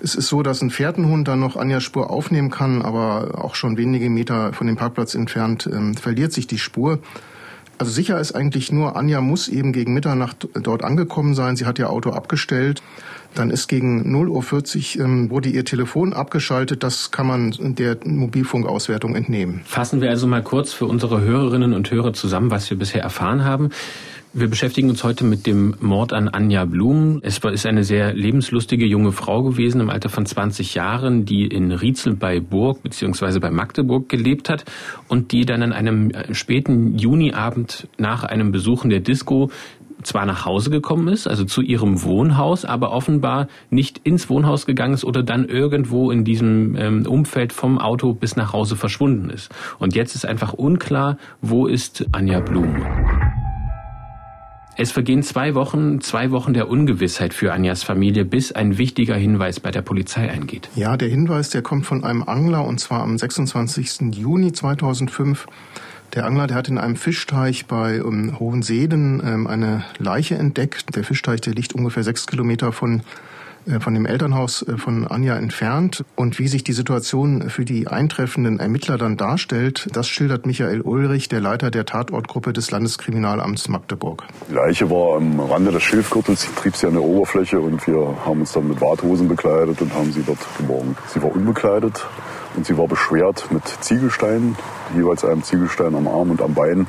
Es 0.00 0.14
ist 0.14 0.28
so, 0.28 0.42
dass 0.42 0.62
ein 0.62 0.70
Fährtenhund 0.70 1.28
dann 1.28 1.40
noch 1.40 1.56
Anjas 1.56 1.82
Spur 1.82 2.10
aufnehmen 2.10 2.50
kann, 2.50 2.82
aber 2.82 3.44
auch 3.44 3.54
schon 3.54 3.76
wenige 3.76 4.10
Meter 4.10 4.52
von 4.52 4.66
dem 4.66 4.76
Parkplatz 4.76 5.14
entfernt 5.14 5.68
ähm, 5.72 5.94
verliert 5.94 6.32
sich 6.32 6.46
die 6.46 6.58
Spur. 6.58 6.98
Also 7.78 7.92
sicher 7.92 8.18
ist 8.18 8.32
eigentlich 8.32 8.72
nur, 8.72 8.96
Anja 8.96 9.20
muss 9.20 9.48
eben 9.48 9.72
gegen 9.72 9.92
Mitternacht 9.92 10.48
dort 10.54 10.82
angekommen 10.82 11.34
sein. 11.34 11.56
Sie 11.56 11.66
hat 11.66 11.78
ihr 11.78 11.90
Auto 11.90 12.10
abgestellt. 12.10 12.82
Dann 13.34 13.50
ist 13.50 13.68
gegen 13.68 14.16
0.40 14.16 14.98
Uhr 14.98 15.04
ähm, 15.04 15.30
wurde 15.30 15.50
ihr 15.50 15.64
Telefon 15.66 16.14
abgeschaltet. 16.14 16.82
Das 16.82 17.10
kann 17.10 17.26
man 17.26 17.54
der 17.58 17.98
Mobilfunkauswertung 18.04 19.14
entnehmen. 19.14 19.60
Fassen 19.64 20.00
wir 20.00 20.08
also 20.08 20.26
mal 20.26 20.42
kurz 20.42 20.72
für 20.72 20.86
unsere 20.86 21.20
Hörerinnen 21.20 21.74
und 21.74 21.90
Hörer 21.90 22.14
zusammen, 22.14 22.50
was 22.50 22.70
wir 22.70 22.78
bisher 22.78 23.02
erfahren 23.02 23.44
haben. 23.44 23.70
Wir 24.38 24.48
beschäftigen 24.48 24.90
uns 24.90 25.02
heute 25.02 25.24
mit 25.24 25.46
dem 25.46 25.76
Mord 25.80 26.12
an 26.12 26.28
Anja 26.28 26.66
Blum. 26.66 27.20
Es 27.22 27.38
ist 27.38 27.64
eine 27.64 27.84
sehr 27.84 28.12
lebenslustige 28.12 28.84
junge 28.84 29.12
Frau 29.12 29.42
gewesen 29.42 29.80
im 29.80 29.88
Alter 29.88 30.10
von 30.10 30.26
20 30.26 30.74
Jahren, 30.74 31.24
die 31.24 31.46
in 31.46 31.72
Rietzel 31.72 32.14
bei 32.14 32.38
Burg 32.38 32.82
bzw. 32.82 33.38
bei 33.38 33.50
Magdeburg 33.50 34.10
gelebt 34.10 34.50
hat 34.50 34.66
und 35.08 35.32
die 35.32 35.46
dann 35.46 35.62
an 35.62 35.72
einem 35.72 36.10
äh, 36.10 36.34
späten 36.34 36.98
Juniabend 36.98 37.88
nach 37.96 38.24
einem 38.24 38.52
Besuchen 38.52 38.90
der 38.90 39.00
Disco 39.00 39.50
zwar 40.02 40.26
nach 40.26 40.44
Hause 40.44 40.68
gekommen 40.68 41.08
ist, 41.08 41.26
also 41.26 41.44
zu 41.44 41.62
ihrem 41.62 42.02
Wohnhaus, 42.02 42.66
aber 42.66 42.92
offenbar 42.92 43.48
nicht 43.70 44.02
ins 44.04 44.28
Wohnhaus 44.28 44.66
gegangen 44.66 44.92
ist 44.92 45.06
oder 45.06 45.22
dann 45.22 45.46
irgendwo 45.46 46.10
in 46.10 46.24
diesem 46.24 46.76
ähm, 46.76 47.06
Umfeld 47.06 47.54
vom 47.54 47.78
Auto 47.78 48.12
bis 48.12 48.36
nach 48.36 48.52
Hause 48.52 48.76
verschwunden 48.76 49.30
ist. 49.30 49.50
Und 49.78 49.94
jetzt 49.94 50.14
ist 50.14 50.26
einfach 50.26 50.52
unklar, 50.52 51.16
wo 51.40 51.66
ist 51.66 52.04
Anja 52.12 52.40
Blum. 52.40 52.76
Es 54.78 54.92
vergehen 54.92 55.22
zwei 55.22 55.54
Wochen, 55.54 56.02
zwei 56.02 56.30
Wochen 56.32 56.52
der 56.52 56.68
Ungewissheit 56.68 57.32
für 57.32 57.54
Anjas 57.54 57.82
Familie, 57.82 58.26
bis 58.26 58.52
ein 58.52 58.76
wichtiger 58.76 59.14
Hinweis 59.14 59.58
bei 59.58 59.70
der 59.70 59.80
Polizei 59.80 60.30
eingeht. 60.30 60.68
Ja, 60.74 60.98
der 60.98 61.08
Hinweis, 61.08 61.48
der 61.48 61.62
kommt 61.62 61.86
von 61.86 62.04
einem 62.04 62.22
Angler 62.22 62.62
und 62.62 62.78
zwar 62.78 63.00
am 63.00 63.16
26. 63.16 64.14
Juni 64.14 64.52
2005. 64.52 65.46
Der 66.14 66.26
Angler, 66.26 66.46
der 66.46 66.58
hat 66.58 66.68
in 66.68 66.76
einem 66.76 66.96
Fischteich 66.96 67.64
bei 67.64 68.02
um, 68.02 68.28
ähm, 68.28 68.38
Hohenseeden 68.38 69.22
ähm, 69.24 69.46
eine 69.46 69.84
Leiche 69.98 70.34
entdeckt. 70.34 70.94
Der 70.94 71.04
Fischteich, 71.04 71.40
der 71.40 71.54
liegt 71.54 71.74
ungefähr 71.74 72.02
sechs 72.02 72.26
Kilometer 72.26 72.70
von 72.70 73.00
von 73.80 73.94
dem 73.94 74.06
Elternhaus 74.06 74.62
äh, 74.62 74.76
von 74.76 75.06
Anja 75.06 75.36
entfernt. 75.36 76.04
Und 76.14 76.38
wie 76.38 76.48
sich 76.48 76.64
die 76.64 76.72
Situation 76.72 77.50
für 77.50 77.64
die 77.64 77.88
eintreffenden 77.88 78.60
Ermittler 78.60 78.98
dann 78.98 79.16
darstellt, 79.16 79.88
das 79.92 80.08
schildert 80.08 80.46
Michael 80.46 80.80
Ulrich, 80.80 81.28
der 81.28 81.40
Leiter 81.40 81.70
der 81.70 81.84
Tatortgruppe 81.84 82.52
des 82.52 82.70
Landeskriminalamts 82.70 83.68
Magdeburg. 83.68 84.24
Die 84.48 84.54
Leiche 84.54 84.90
war 84.90 85.16
am 85.16 85.40
Rande 85.40 85.72
des 85.72 85.82
Schilfgürtels, 85.82 86.48
trieb 86.54 86.76
sie 86.76 86.86
an 86.86 86.94
der 86.94 87.02
Oberfläche 87.02 87.60
und 87.60 87.86
wir 87.86 88.16
haben 88.24 88.40
uns 88.40 88.52
dann 88.52 88.68
mit 88.68 88.80
Warthosen 88.80 89.28
bekleidet 89.28 89.80
und 89.80 89.92
haben 89.94 90.12
sie 90.12 90.22
dort 90.22 90.38
geborgen. 90.58 90.96
Sie 91.08 91.22
war 91.22 91.34
unbekleidet 91.34 92.06
und 92.56 92.66
sie 92.66 92.76
war 92.76 92.86
beschwert 92.86 93.46
mit 93.50 93.66
Ziegelsteinen, 93.80 94.56
jeweils 94.94 95.24
einem 95.24 95.42
Ziegelstein 95.42 95.94
am 95.94 96.08
Arm 96.08 96.30
und 96.30 96.42
am 96.42 96.54
Bein. 96.54 96.80
Und 96.80 96.88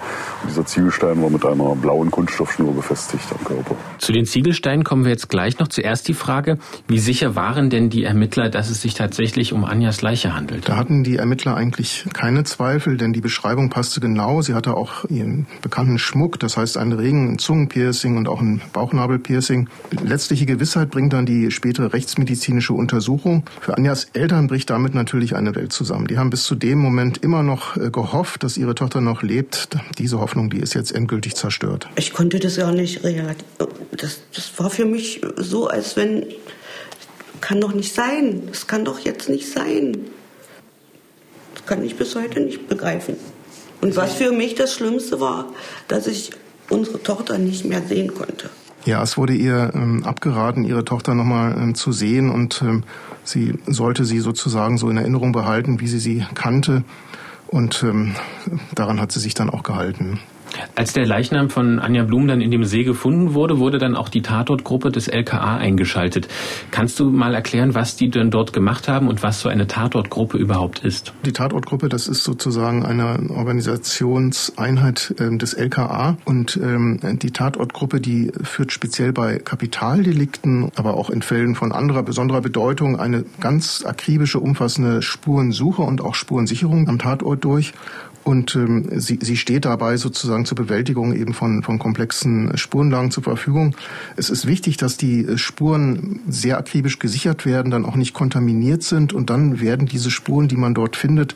dieser 0.49 0.65
Ziegelstein 0.65 1.21
war 1.21 1.29
mit 1.29 1.45
einer 1.45 1.75
blauen 1.75 2.11
Kunststoffschnur 2.11 2.73
befestigt 2.73 3.23
am 3.31 3.43
Körper. 3.43 3.75
Zu 3.97 4.11
den 4.11 4.25
Ziegelsteinen 4.25 4.83
kommen 4.83 5.03
wir 5.03 5.11
jetzt 5.11 5.29
gleich 5.29 5.59
noch. 5.59 5.67
Zuerst 5.67 6.07
die 6.07 6.13
Frage, 6.13 6.57
wie 6.87 6.99
sicher 6.99 7.35
waren 7.35 7.69
denn 7.69 7.89
die 7.89 8.03
Ermittler, 8.03 8.49
dass 8.49 8.69
es 8.69 8.81
sich 8.81 8.93
tatsächlich 8.93 9.53
um 9.53 9.65
Anjas 9.65 10.01
Leiche 10.01 10.35
handelt? 10.35 10.69
Da 10.69 10.77
hatten 10.77 11.03
die 11.03 11.17
Ermittler 11.17 11.55
eigentlich 11.55 12.05
keine 12.13 12.43
Zweifel, 12.43 12.97
denn 12.97 13.13
die 13.13 13.21
Beschreibung 13.21 13.69
passte 13.69 13.99
genau. 13.99 14.41
Sie 14.41 14.53
hatte 14.53 14.75
auch 14.75 15.05
ihren 15.09 15.47
bekannten 15.61 15.99
Schmuck, 15.99 16.39
das 16.39 16.57
heißt 16.57 16.77
einen 16.77 16.93
Ring, 16.93 17.33
ein 17.33 17.39
Zungenpiercing 17.39 18.17
und 18.17 18.27
auch 18.27 18.41
ein 18.41 18.61
Bauchnabelpiercing. 18.73 19.69
Letztliche 20.03 20.45
Gewissheit 20.45 20.89
bringt 20.89 21.13
dann 21.13 21.25
die 21.25 21.51
spätere 21.51 21.93
rechtsmedizinische 21.93 22.73
Untersuchung. 22.73 23.43
Für 23.61 23.77
Anjas 23.77 24.05
Eltern 24.13 24.47
bricht 24.47 24.69
damit 24.69 24.95
natürlich 24.95 25.35
eine 25.35 25.55
Welt 25.55 25.71
zusammen. 25.71 26.07
Die 26.07 26.17
haben 26.17 26.29
bis 26.29 26.43
zu 26.43 26.55
dem 26.55 26.79
Moment 26.79 27.19
immer 27.19 27.43
noch 27.43 27.77
äh, 27.77 27.86
gehofft, 27.91 28.43
dass 28.43 28.57
ihre 28.57 28.75
Tochter 28.75 29.01
noch 29.01 29.23
lebt. 29.23 29.69
Diese 29.97 30.19
Hoffnung, 30.19 30.49
die 30.49 30.59
ist 30.59 30.73
jetzt 30.73 30.93
endgültig 30.93 31.35
zerstört. 31.35 31.87
Ich 31.95 32.13
konnte 32.13 32.39
das 32.39 32.55
ja 32.55 32.71
nicht 32.71 33.03
realisieren. 33.03 33.35
Das, 33.91 34.21
das 34.33 34.51
war 34.57 34.69
für 34.69 34.85
mich 34.85 35.21
so, 35.37 35.67
als 35.67 35.95
wenn, 35.95 36.25
kann 37.41 37.61
doch 37.61 37.73
nicht 37.73 37.93
sein. 37.93 38.43
Das 38.47 38.67
kann 38.67 38.85
doch 38.85 38.99
jetzt 38.99 39.29
nicht 39.29 39.51
sein. 39.51 39.97
Das 41.55 41.65
kann 41.65 41.83
ich 41.83 41.95
bis 41.95 42.15
heute 42.15 42.39
nicht 42.39 42.67
begreifen. 42.67 43.15
Und 43.81 43.95
was 43.95 44.13
für 44.13 44.31
mich 44.31 44.55
das 44.55 44.73
Schlimmste 44.73 45.19
war, 45.19 45.45
dass 45.87 46.07
ich 46.07 46.31
unsere 46.69 47.01
Tochter 47.01 47.37
nicht 47.37 47.65
mehr 47.65 47.81
sehen 47.81 48.13
konnte. 48.13 48.49
Ja, 48.85 49.03
es 49.03 49.17
wurde 49.17 49.33
ihr 49.33 49.71
ähm, 49.73 50.05
abgeraten, 50.05 50.63
ihre 50.63 50.85
Tochter 50.85 51.13
nochmal 51.13 51.55
ähm, 51.57 51.75
zu 51.75 51.91
sehen 51.91 52.29
und 52.29 52.61
ähm, 52.61 52.83
sie 53.23 53.55
sollte 53.67 54.05
sie 54.05 54.19
sozusagen 54.19 54.77
so 54.77 54.89
in 54.89 54.97
Erinnerung 54.97 55.33
behalten, 55.33 55.81
wie 55.81 55.87
sie 55.87 55.99
sie 55.99 56.25
kannte. 56.35 56.83
Und 57.47 57.83
ähm, 57.83 58.15
daran 58.75 58.99
hat 58.99 59.11
sie 59.11 59.19
sich 59.19 59.33
dann 59.33 59.49
auch 59.49 59.63
gehalten. 59.63 60.19
Als 60.75 60.93
der 60.93 61.05
Leichnam 61.05 61.49
von 61.49 61.79
Anja 61.79 62.03
Blum 62.03 62.27
dann 62.27 62.41
in 62.41 62.51
dem 62.51 62.63
See 62.63 62.83
gefunden 62.83 63.33
wurde, 63.33 63.59
wurde 63.59 63.77
dann 63.77 63.95
auch 63.95 64.09
die 64.09 64.21
Tatortgruppe 64.21 64.91
des 64.91 65.07
LKA 65.07 65.57
eingeschaltet. 65.57 66.27
Kannst 66.71 66.99
du 66.99 67.09
mal 67.09 67.33
erklären, 67.33 67.75
was 67.75 67.95
die 67.95 68.09
denn 68.09 68.31
dort 68.31 68.53
gemacht 68.53 68.87
haben 68.87 69.07
und 69.07 69.23
was 69.23 69.41
so 69.41 69.49
eine 69.49 69.67
Tatortgruppe 69.67 70.37
überhaupt 70.37 70.79
ist? 70.79 71.13
Die 71.25 71.31
Tatortgruppe, 71.31 71.89
das 71.89 72.07
ist 72.07 72.23
sozusagen 72.23 72.85
eine 72.85 73.29
Organisationseinheit 73.29 75.15
äh, 75.19 75.37
des 75.37 75.53
LKA 75.53 76.17
und 76.25 76.57
ähm, 76.61 76.99
die 77.21 77.31
Tatortgruppe, 77.31 77.99
die 77.99 78.31
führt 78.43 78.71
speziell 78.71 79.13
bei 79.13 79.37
Kapitaldelikten, 79.37 80.71
aber 80.75 80.95
auch 80.95 81.09
in 81.09 81.21
Fällen 81.21 81.55
von 81.55 81.71
anderer 81.71 82.03
besonderer 82.03 82.41
Bedeutung 82.41 82.99
eine 82.99 83.25
ganz 83.39 83.83
akribische, 83.85 84.39
umfassende 84.39 85.01
Spurensuche 85.01 85.81
und 85.81 86.01
auch 86.01 86.15
Spurensicherung 86.15 86.87
am 86.87 86.99
Tatort 86.99 87.43
durch. 87.43 87.73
Und 88.27 88.57
ähm, 88.57 88.89
sie, 88.99 89.19
sie 89.21 89.37
steht 89.37 89.63
dabei 89.63 89.95
sozusagen 89.95 90.43
zur 90.43 90.57
Bewältigung 90.57 91.13
eben 91.13 91.33
von, 91.33 91.63
von 91.63 91.79
komplexen 91.79 92.57
Spurenlagen 92.57 93.09
zur 93.09 93.23
Verfügung. 93.23 93.73
Es 94.17 94.29
ist 94.29 94.45
wichtig, 94.45 94.75
dass 94.75 94.97
die 94.97 95.37
Spuren 95.37 96.19
sehr 96.27 96.57
akribisch 96.57 96.99
gesichert 96.99 97.45
werden, 97.45 97.71
dann 97.71 97.85
auch 97.85 97.95
nicht 97.95 98.13
kontaminiert 98.13 98.83
sind 98.83 99.13
und 99.13 99.29
dann 99.29 99.61
werden 99.61 99.87
diese 99.87 100.11
Spuren, 100.11 100.49
die 100.49 100.57
man 100.57 100.73
dort 100.73 100.97
findet, 100.97 101.35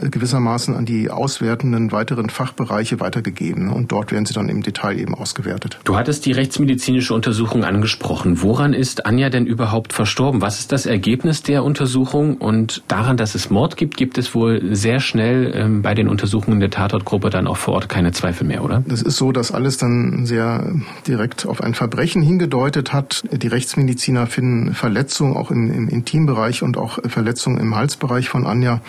gewissermaßen 0.00 0.74
an 0.74 0.84
die 0.84 1.10
auswertenden 1.10 1.92
weiteren 1.92 2.30
Fachbereiche 2.30 3.00
weitergegeben. 3.00 3.70
Und 3.70 3.92
dort 3.92 4.12
werden 4.12 4.26
sie 4.26 4.34
dann 4.34 4.48
im 4.48 4.62
Detail 4.62 4.98
eben 4.98 5.14
ausgewertet. 5.14 5.78
Du 5.84 5.96
hattest 5.96 6.26
die 6.26 6.32
rechtsmedizinische 6.32 7.14
Untersuchung 7.14 7.64
angesprochen. 7.64 8.42
Woran 8.42 8.72
ist 8.72 9.06
Anja 9.06 9.30
denn 9.30 9.46
überhaupt 9.46 9.92
verstorben? 9.92 10.40
Was 10.40 10.60
ist 10.60 10.72
das 10.72 10.86
Ergebnis 10.86 11.42
der 11.42 11.64
Untersuchung? 11.64 12.36
Und 12.36 12.82
daran, 12.88 13.16
dass 13.16 13.34
es 13.34 13.50
Mord 13.50 13.76
gibt, 13.76 13.96
gibt 13.96 14.18
es 14.18 14.34
wohl 14.34 14.74
sehr 14.74 15.00
schnell 15.00 15.52
ähm, 15.54 15.82
bei 15.82 15.94
den 15.94 16.08
Untersuchungen 16.08 16.60
der 16.60 16.70
Tatortgruppe 16.70 17.30
dann 17.30 17.46
auch 17.46 17.56
vor 17.56 17.74
Ort 17.74 17.88
keine 17.88 18.12
Zweifel 18.12 18.46
mehr, 18.46 18.64
oder? 18.64 18.82
Das 18.86 19.02
ist 19.02 19.16
so, 19.16 19.32
dass 19.32 19.52
alles 19.52 19.76
dann 19.76 20.26
sehr 20.26 20.72
direkt 21.06 21.46
auf 21.46 21.62
ein 21.62 21.74
Verbrechen 21.74 22.22
hingedeutet 22.22 22.92
hat. 22.92 23.24
Die 23.30 23.48
Rechtsmediziner 23.48 24.26
finden 24.26 24.74
Verletzungen 24.74 25.36
auch 25.36 25.50
im, 25.50 25.72
im 25.72 25.88
Intimbereich 25.88 26.62
und 26.62 26.76
auch 26.76 26.98
Verletzungen 27.06 27.58
im 27.58 27.74
Halsbereich 27.74 28.28
von 28.28 28.46
Anja 28.46 28.80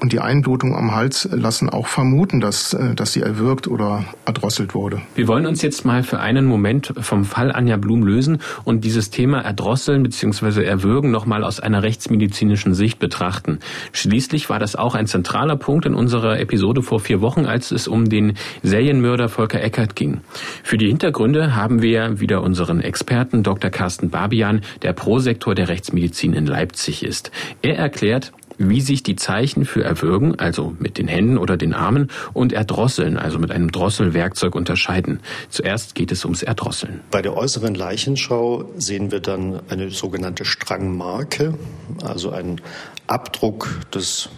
und 0.00 0.12
die 0.12 0.20
Einblutung 0.20 0.76
am 0.76 0.94
Hals 0.94 1.28
lassen 1.32 1.68
auch 1.68 1.86
vermuten, 1.86 2.40
dass, 2.40 2.72
äh, 2.72 2.94
dass 2.94 3.12
sie 3.12 3.20
erwürgt 3.20 3.66
oder 3.68 4.04
erdrosselt 4.26 4.74
wurde. 4.74 5.02
Wir 5.14 5.28
wollen 5.28 5.46
uns 5.46 5.62
jetzt 5.62 5.84
mal 5.84 6.02
für 6.02 6.20
einen 6.20 6.46
Moment 6.46 6.92
vom 7.00 7.24
Fall 7.24 7.52
Anja 7.52 7.76
Blum 7.76 8.02
lösen 8.02 8.38
und 8.64 8.84
dieses 8.84 9.10
Thema 9.10 9.40
Erdrosseln 9.40 10.02
bzw. 10.02 10.64
Erwürgen 10.64 11.10
nochmal 11.10 11.44
aus 11.44 11.60
einer 11.60 11.82
rechtsmedizinischen 11.82 12.74
Sicht 12.74 12.98
betrachten. 12.98 13.58
Schließlich 13.92 14.48
war 14.50 14.58
das 14.58 14.76
auch 14.76 14.94
ein 14.94 15.06
zentraler 15.06 15.56
Punkt 15.56 15.86
in 15.86 15.94
unserer 15.94 16.38
Episode 16.38 16.82
vor 16.82 17.00
vier 17.00 17.20
Wochen, 17.20 17.46
als 17.46 17.70
es 17.70 17.88
um 17.88 18.08
den 18.08 18.34
Serienmörder 18.62 19.28
Volker 19.28 19.62
Eckert 19.62 19.96
ging. 19.96 20.20
Für 20.62 20.78
die 20.78 20.88
Hintergründe 20.88 21.56
haben 21.56 21.82
wir 21.82 22.20
wieder 22.20 22.42
unseren 22.42 22.80
Experten 22.80 23.42
Dr. 23.42 23.70
Carsten 23.70 24.10
Barbian, 24.10 24.60
der 24.82 24.92
Prosektor 24.92 25.54
der 25.54 25.68
Rechtsmedizin 25.68 26.32
in 26.34 26.46
Leipzig 26.46 27.04
ist. 27.04 27.30
Er 27.62 27.76
erklärt, 27.76 28.32
wie 28.58 28.80
sich 28.80 29.02
die 29.02 29.16
Zeichen 29.16 29.64
für 29.64 29.82
Erwürgen, 29.82 30.38
also 30.38 30.74
mit 30.78 30.98
den 30.98 31.08
Händen 31.08 31.38
oder 31.38 31.56
den 31.56 31.72
Armen, 31.72 32.08
und 32.34 32.52
Erdrosseln, 32.52 33.16
also 33.16 33.38
mit 33.38 33.50
einem 33.50 33.72
Drosselwerkzeug 33.72 34.54
unterscheiden. 34.54 35.20
Zuerst 35.48 35.94
geht 35.94 36.12
es 36.12 36.24
ums 36.24 36.42
Erdrosseln. 36.42 37.00
Bei 37.10 37.22
der 37.22 37.36
äußeren 37.36 37.74
Leichenschau 37.74 38.68
sehen 38.76 39.10
wir 39.10 39.20
dann 39.20 39.60
eine 39.68 39.90
sogenannte 39.90 40.44
Strangmarke, 40.44 41.54
also 42.02 42.30
einen 42.30 42.60
Abdruck 43.06 43.68
des 43.94 44.28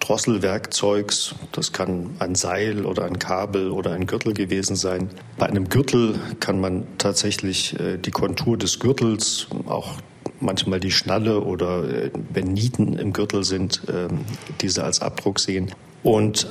Drosselwerkzeugs. 0.00 1.34
Das 1.52 1.72
kann 1.72 2.10
ein 2.18 2.34
Seil 2.34 2.84
oder 2.84 3.04
ein 3.04 3.18
Kabel 3.18 3.70
oder 3.70 3.92
ein 3.92 4.06
Gürtel 4.06 4.34
gewesen 4.34 4.76
sein. 4.76 5.10
Bei 5.38 5.46
einem 5.46 5.68
Gürtel 5.68 6.16
kann 6.40 6.60
man 6.60 6.86
tatsächlich 6.98 7.78
äh, 7.78 7.98
die 7.98 8.10
Kontur 8.10 8.58
des 8.58 8.80
Gürtels, 8.80 9.46
auch 9.66 9.94
manchmal 10.40 10.80
die 10.80 10.90
Schnalle 10.90 11.42
oder 11.42 11.88
äh, 11.88 12.10
wenn 12.32 12.52
Nieten 12.52 12.94
im 12.94 13.12
Gürtel 13.12 13.44
sind, 13.44 13.82
ähm, 13.88 14.20
diese 14.60 14.84
als 14.84 15.00
Abdruck 15.00 15.40
sehen. 15.40 15.72
Und 16.02 16.48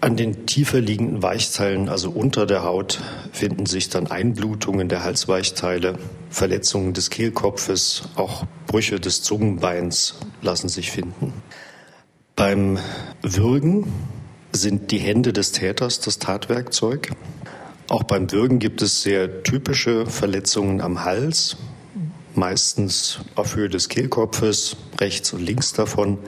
an 0.00 0.16
den 0.16 0.44
tiefer 0.44 0.80
liegenden 0.80 1.22
Weichteilen, 1.22 1.88
also 1.88 2.10
unter 2.10 2.44
der 2.44 2.62
Haut, 2.62 3.00
finden 3.32 3.64
sich 3.64 3.88
dann 3.88 4.06
Einblutungen 4.06 4.88
der 4.90 5.02
Halsweichteile, 5.02 5.98
Verletzungen 6.28 6.92
des 6.92 7.08
Kehlkopfes, 7.08 8.10
auch 8.14 8.44
Brüche 8.66 9.00
des 9.00 9.22
Zungenbeins 9.22 10.16
lassen 10.42 10.68
sich 10.68 10.90
finden. 10.90 11.32
Beim 12.36 12.78
Würgen 13.22 13.86
sind 14.52 14.90
die 14.90 14.98
Hände 14.98 15.32
des 15.32 15.52
Täters 15.52 16.00
das 16.00 16.18
Tatwerkzeug. 16.18 17.12
Auch 17.88 18.02
beim 18.02 18.30
Würgen 18.30 18.58
gibt 18.58 18.82
es 18.82 19.02
sehr 19.02 19.42
typische 19.42 20.04
Verletzungen 20.04 20.82
am 20.82 21.04
Hals, 21.04 21.56
meistens 22.36 23.20
auf 23.34 23.56
Höhe 23.56 23.68
des 23.68 23.88
Kehlkopfes, 23.88 24.76
rechts 25.00 25.32
und 25.32 25.42
links 25.42 25.72
davon, 25.72 26.18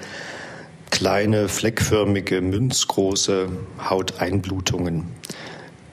kleine, 0.90 1.48
fleckförmige, 1.48 2.40
münzgroße 2.40 3.48
Hauteinblutungen, 3.88 5.04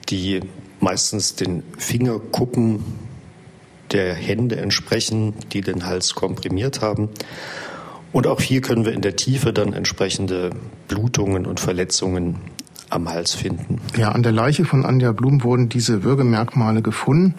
die 0.08 0.40
meistens 0.80 1.34
den 1.34 1.62
Fingerkuppen 1.78 2.84
der 3.92 4.14
Hände 4.14 4.56
entsprechen, 4.56 5.34
die 5.52 5.60
den 5.60 5.86
Hals 5.86 6.14
komprimiert 6.14 6.80
haben. 6.80 7.08
Und 8.12 8.26
auch 8.26 8.40
hier 8.40 8.60
können 8.60 8.84
wir 8.84 8.92
in 8.92 9.02
der 9.02 9.16
Tiefe 9.16 9.52
dann 9.52 9.72
entsprechende 9.72 10.50
Blutungen 10.88 11.46
und 11.46 11.60
Verletzungen 11.60 12.36
am 12.90 13.08
Hals 13.08 13.34
finden. 13.34 13.80
Ja, 13.96 14.10
an 14.10 14.22
der 14.22 14.32
Leiche 14.32 14.64
von 14.64 14.84
Anja 14.84 15.12
Blum 15.12 15.42
wurden 15.42 15.68
diese 15.68 16.04
Würgemerkmale 16.04 16.82
gefunden 16.82 17.34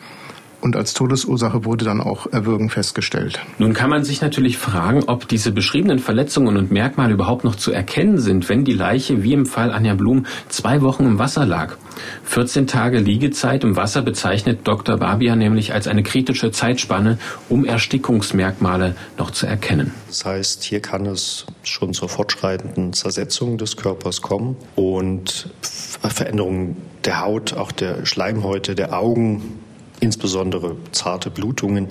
und 0.65 0.75
als 0.75 0.95
Todesursache 0.95 1.63
wurde 1.63 1.85
dann 1.85 2.01
auch 2.01 2.25
Erwürgen 2.25 2.71
festgestellt. 2.71 3.39
Nun 3.59 3.73
kann 3.73 3.91
man 3.91 4.03
sich 4.03 4.21
natürlich 4.21 4.57
fragen, 4.57 5.03
ob 5.05 5.27
diese 5.27 5.51
beschriebenen 5.51 5.99
Verletzungen 5.99 6.57
und 6.57 6.71
Merkmale 6.71 7.13
überhaupt 7.13 7.43
noch 7.43 7.55
zu 7.55 7.71
erkennen 7.71 8.17
sind, 8.17 8.49
wenn 8.49 8.65
die 8.65 8.73
Leiche, 8.73 9.21
wie 9.21 9.33
im 9.33 9.45
Fall 9.45 9.71
Anja 9.71 9.93
Blum, 9.93 10.25
zwei 10.49 10.81
Wochen 10.81 11.05
im 11.05 11.19
Wasser 11.19 11.45
lag. 11.45 11.77
14 12.23 12.65
Tage 12.65 12.97
Liegezeit 12.97 13.63
im 13.63 13.75
Wasser 13.75 14.01
bezeichnet 14.01 14.61
Dr. 14.63 14.97
Babia 14.97 15.35
nämlich 15.35 15.71
als 15.71 15.87
eine 15.87 16.01
kritische 16.01 16.49
Zeitspanne, 16.49 17.19
um 17.47 17.63
Erstickungsmerkmale 17.63 18.95
noch 19.19 19.29
zu 19.29 19.45
erkennen. 19.45 19.93
Das 20.07 20.25
heißt, 20.25 20.63
hier 20.63 20.79
kann 20.79 21.05
es 21.05 21.45
schon 21.61 21.93
zur 21.93 22.09
fortschreitenden 22.09 22.93
Zersetzung 22.93 23.59
des 23.59 23.77
Körpers 23.77 24.23
kommen 24.23 24.57
und 24.75 25.51
Veränderungen 25.61 26.77
der 27.05 27.21
Haut, 27.21 27.53
auch 27.53 27.71
der 27.71 28.07
Schleimhäute, 28.07 28.73
der 28.73 28.97
Augen, 28.97 29.59
insbesondere 30.05 30.77
zarte 30.91 31.29
Blutungen, 31.29 31.87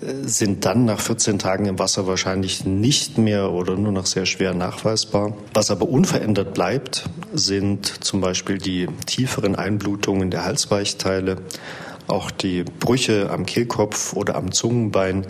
äh, 0.00 0.26
sind 0.26 0.64
dann 0.64 0.84
nach 0.84 1.00
14 1.00 1.38
Tagen 1.38 1.66
im 1.66 1.78
Wasser 1.78 2.06
wahrscheinlich 2.06 2.64
nicht 2.64 3.18
mehr 3.18 3.50
oder 3.50 3.76
nur 3.76 3.92
noch 3.92 4.06
sehr 4.06 4.26
schwer 4.26 4.54
nachweisbar. 4.54 5.34
Was 5.52 5.70
aber 5.70 5.88
unverändert 5.88 6.54
bleibt, 6.54 7.04
sind 7.34 7.86
zum 8.04 8.20
Beispiel 8.20 8.58
die 8.58 8.86
tieferen 9.06 9.56
Einblutungen 9.56 10.30
der 10.30 10.44
Halsweichteile, 10.44 11.36
auch 12.06 12.30
die 12.30 12.64
Brüche 12.64 13.30
am 13.30 13.44
Kehlkopf 13.44 14.14
oder 14.14 14.36
am 14.36 14.52
Zungenbein. 14.52 15.26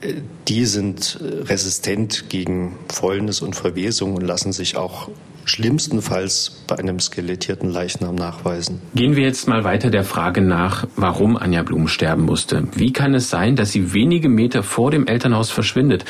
Äh, 0.00 0.14
die 0.48 0.66
sind 0.66 1.20
äh, 1.22 1.44
resistent 1.44 2.28
gegen 2.28 2.76
Fäulnis 2.92 3.40
und 3.40 3.54
Verwesung 3.54 4.16
und 4.16 4.22
lassen 4.22 4.52
sich 4.52 4.76
auch 4.76 5.08
schlimmstenfalls 5.44 6.62
bei 6.66 6.78
einem 6.78 7.00
skelettierten 7.00 7.70
Leichnam 7.70 8.14
nachweisen. 8.14 8.80
Gehen 8.94 9.16
wir 9.16 9.24
jetzt 9.24 9.48
mal 9.48 9.64
weiter 9.64 9.90
der 9.90 10.04
Frage 10.04 10.40
nach, 10.40 10.86
warum 10.96 11.36
Anja 11.36 11.62
Blum 11.62 11.88
sterben 11.88 12.24
musste. 12.24 12.64
Wie 12.74 12.92
kann 12.92 13.14
es 13.14 13.30
sein, 13.30 13.56
dass 13.56 13.72
sie 13.72 13.92
wenige 13.92 14.28
Meter 14.28 14.62
vor 14.62 14.90
dem 14.90 15.06
Elternhaus 15.06 15.50
verschwindet 15.50 16.04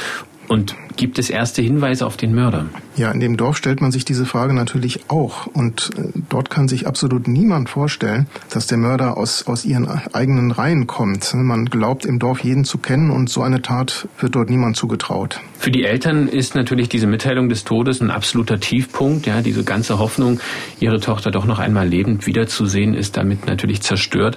und 0.48 0.74
gibt 0.96 1.18
es 1.18 1.30
erste 1.30 1.62
Hinweise 1.62 2.06
auf 2.06 2.16
den 2.16 2.34
Mörder? 2.34 2.66
Ja, 2.96 3.10
in 3.10 3.20
dem 3.20 3.36
Dorf 3.36 3.56
stellt 3.56 3.80
man 3.80 3.90
sich 3.90 4.04
diese 4.04 4.26
Frage 4.26 4.54
natürlich 4.54 5.08
auch. 5.08 5.46
Und 5.46 5.90
äh, 5.96 6.10
dort 6.28 6.50
kann 6.50 6.68
sich 6.68 6.86
absolut 6.86 7.28
niemand 7.28 7.68
vorstellen, 7.68 8.26
dass 8.50 8.66
der 8.66 8.78
Mörder 8.78 9.16
aus, 9.16 9.46
aus 9.46 9.64
ihren 9.64 9.88
eigenen 10.12 10.50
Reihen 10.50 10.86
kommt. 10.86 11.32
Man 11.34 11.66
glaubt 11.66 12.04
im 12.04 12.18
Dorf 12.18 12.40
jeden 12.40 12.64
zu 12.64 12.78
kennen 12.78 13.10
und 13.10 13.30
so 13.30 13.42
eine 13.42 13.62
Tat 13.62 14.08
wird 14.20 14.34
dort 14.34 14.50
niemand 14.50 14.76
zugetraut. 14.76 15.40
Für 15.64 15.70
die 15.70 15.84
Eltern 15.84 16.28
ist 16.28 16.54
natürlich 16.54 16.90
diese 16.90 17.06
Mitteilung 17.06 17.48
des 17.48 17.64
Todes 17.64 18.02
ein 18.02 18.10
absoluter 18.10 18.60
Tiefpunkt. 18.60 19.24
Ja, 19.24 19.40
diese 19.40 19.64
ganze 19.64 19.98
Hoffnung, 19.98 20.38
ihre 20.78 21.00
Tochter 21.00 21.30
doch 21.30 21.46
noch 21.46 21.58
einmal 21.58 21.88
lebend 21.88 22.26
wiederzusehen, 22.26 22.92
ist 22.92 23.16
damit 23.16 23.46
natürlich 23.46 23.80
zerstört. 23.80 24.36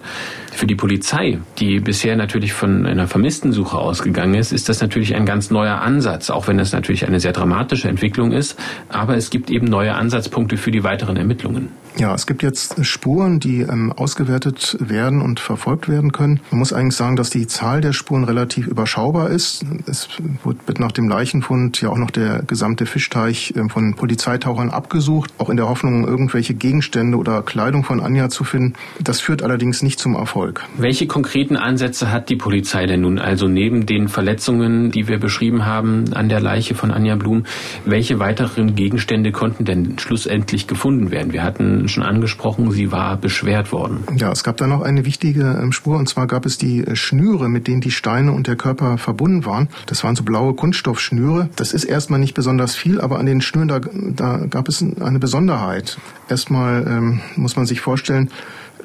Für 0.53 0.67
die 0.67 0.75
Polizei, 0.75 1.39
die 1.59 1.81
bisher 1.81 2.15
natürlich 2.15 2.53
von 2.53 2.85
einer 2.85 3.07
Vermisstensuche 3.07 3.77
ausgegangen 3.77 4.35
ist, 4.35 4.53
ist 4.53 4.69
das 4.69 4.79
natürlich 4.79 5.15
ein 5.15 5.25
ganz 5.25 5.51
neuer 5.51 5.81
Ansatz, 5.81 6.29
auch 6.29 6.47
wenn 6.47 6.59
es 6.59 6.71
natürlich 6.71 7.05
eine 7.05 7.19
sehr 7.19 7.33
dramatische 7.33 7.89
Entwicklung 7.89 8.31
ist. 8.31 8.57
Aber 8.87 9.17
es 9.17 9.29
gibt 9.29 9.51
eben 9.51 9.67
neue 9.67 9.95
Ansatzpunkte 9.95 10.55
für 10.55 10.71
die 10.71 10.85
weiteren 10.85 11.17
Ermittlungen. 11.17 11.73
Ja, 11.99 12.13
es 12.13 12.27
gibt 12.27 12.43
jetzt 12.43 12.85
Spuren, 12.85 13.39
die 13.39 13.61
ähm, 13.61 13.91
ausgewertet 13.91 14.77
werden 14.79 15.19
und 15.19 15.39
verfolgt 15.39 15.89
werden 15.89 16.11
können. 16.11 16.41
Man 16.51 16.59
muss 16.59 16.71
eigentlich 16.71 16.95
sagen, 16.95 17.15
dass 17.15 17.31
die 17.31 17.47
Zahl 17.47 17.81
der 17.81 17.91
Spuren 17.91 18.23
relativ 18.23 18.67
überschaubar 18.67 19.31
ist. 19.31 19.65
Es 19.87 20.07
wird 20.43 20.79
nach 20.79 20.91
dem 20.91 21.09
Leichenfund 21.09 21.81
ja 21.81 21.89
auch 21.89 21.97
noch 21.97 22.11
der 22.11 22.43
gesamte 22.43 22.85
Fischteich 22.85 23.55
äh, 23.55 23.67
von 23.67 23.95
Polizeitauchern 23.95 24.69
abgesucht, 24.69 25.33
auch 25.39 25.49
in 25.49 25.57
der 25.57 25.67
Hoffnung, 25.67 26.07
irgendwelche 26.07 26.53
Gegenstände 26.53 27.17
oder 27.17 27.41
Kleidung 27.41 27.83
von 27.83 27.99
Anja 27.99 28.29
zu 28.29 28.43
finden. 28.43 28.73
Das 28.99 29.19
führt 29.19 29.41
allerdings 29.41 29.81
nicht 29.81 29.97
zum 29.97 30.13
Erfolg. 30.13 30.63
Welche 30.77 31.07
konkreten 31.07 31.57
Ansätze 31.57 32.11
hat 32.11 32.29
die 32.29 32.35
Polizei 32.35 32.85
denn 32.85 33.01
nun 33.01 33.17
also 33.17 33.47
neben 33.47 33.87
den 33.87 34.07
Verletzungen, 34.07 34.91
die 34.91 35.07
wir 35.07 35.19
beschrieben 35.19 35.65
haben 35.65 36.13
an 36.13 36.29
der 36.29 36.41
Leiche 36.41 36.75
von 36.75 36.91
Anja 36.91 37.15
Blum? 37.15 37.45
Welche 37.85 38.19
weiteren 38.19 38.75
Gegenstände 38.75 39.31
konnten 39.31 39.65
denn 39.65 39.97
schlussendlich 39.97 40.67
gefunden 40.67 41.09
werden? 41.09 41.33
Wir 41.33 41.41
hatten 41.41 41.86
schon 41.87 42.03
angesprochen, 42.03 42.71
sie 42.71 42.91
war 42.91 43.17
beschwert 43.17 43.71
worden. 43.71 44.03
Ja, 44.17 44.31
es 44.31 44.43
gab 44.43 44.57
da 44.57 44.67
noch 44.67 44.81
eine 44.81 45.05
wichtige 45.05 45.59
ähm, 45.61 45.71
Spur 45.71 45.97
und 45.97 46.07
zwar 46.07 46.27
gab 46.27 46.45
es 46.45 46.57
die 46.57 46.85
äh, 46.85 46.95
Schnüre, 46.95 47.49
mit 47.49 47.67
denen 47.67 47.81
die 47.81 47.91
Steine 47.91 48.31
und 48.31 48.47
der 48.47 48.55
Körper 48.55 48.97
verbunden 48.97 49.45
waren. 49.45 49.69
Das 49.85 50.03
waren 50.03 50.15
so 50.15 50.23
blaue 50.23 50.53
Kunststoffschnüre. 50.53 51.49
Das 51.55 51.73
ist 51.73 51.83
erstmal 51.83 52.19
nicht 52.19 52.33
besonders 52.33 52.75
viel, 52.75 53.01
aber 53.01 53.19
an 53.19 53.25
den 53.25 53.41
Schnüren 53.41 53.67
da, 53.67 53.79
da 53.79 54.45
gab 54.49 54.67
es 54.67 54.83
eine 54.99 55.19
Besonderheit. 55.19 55.97
Erstmal 56.29 56.85
ähm, 56.87 57.21
muss 57.35 57.55
man 57.55 57.65
sich 57.65 57.81
vorstellen, 57.81 58.29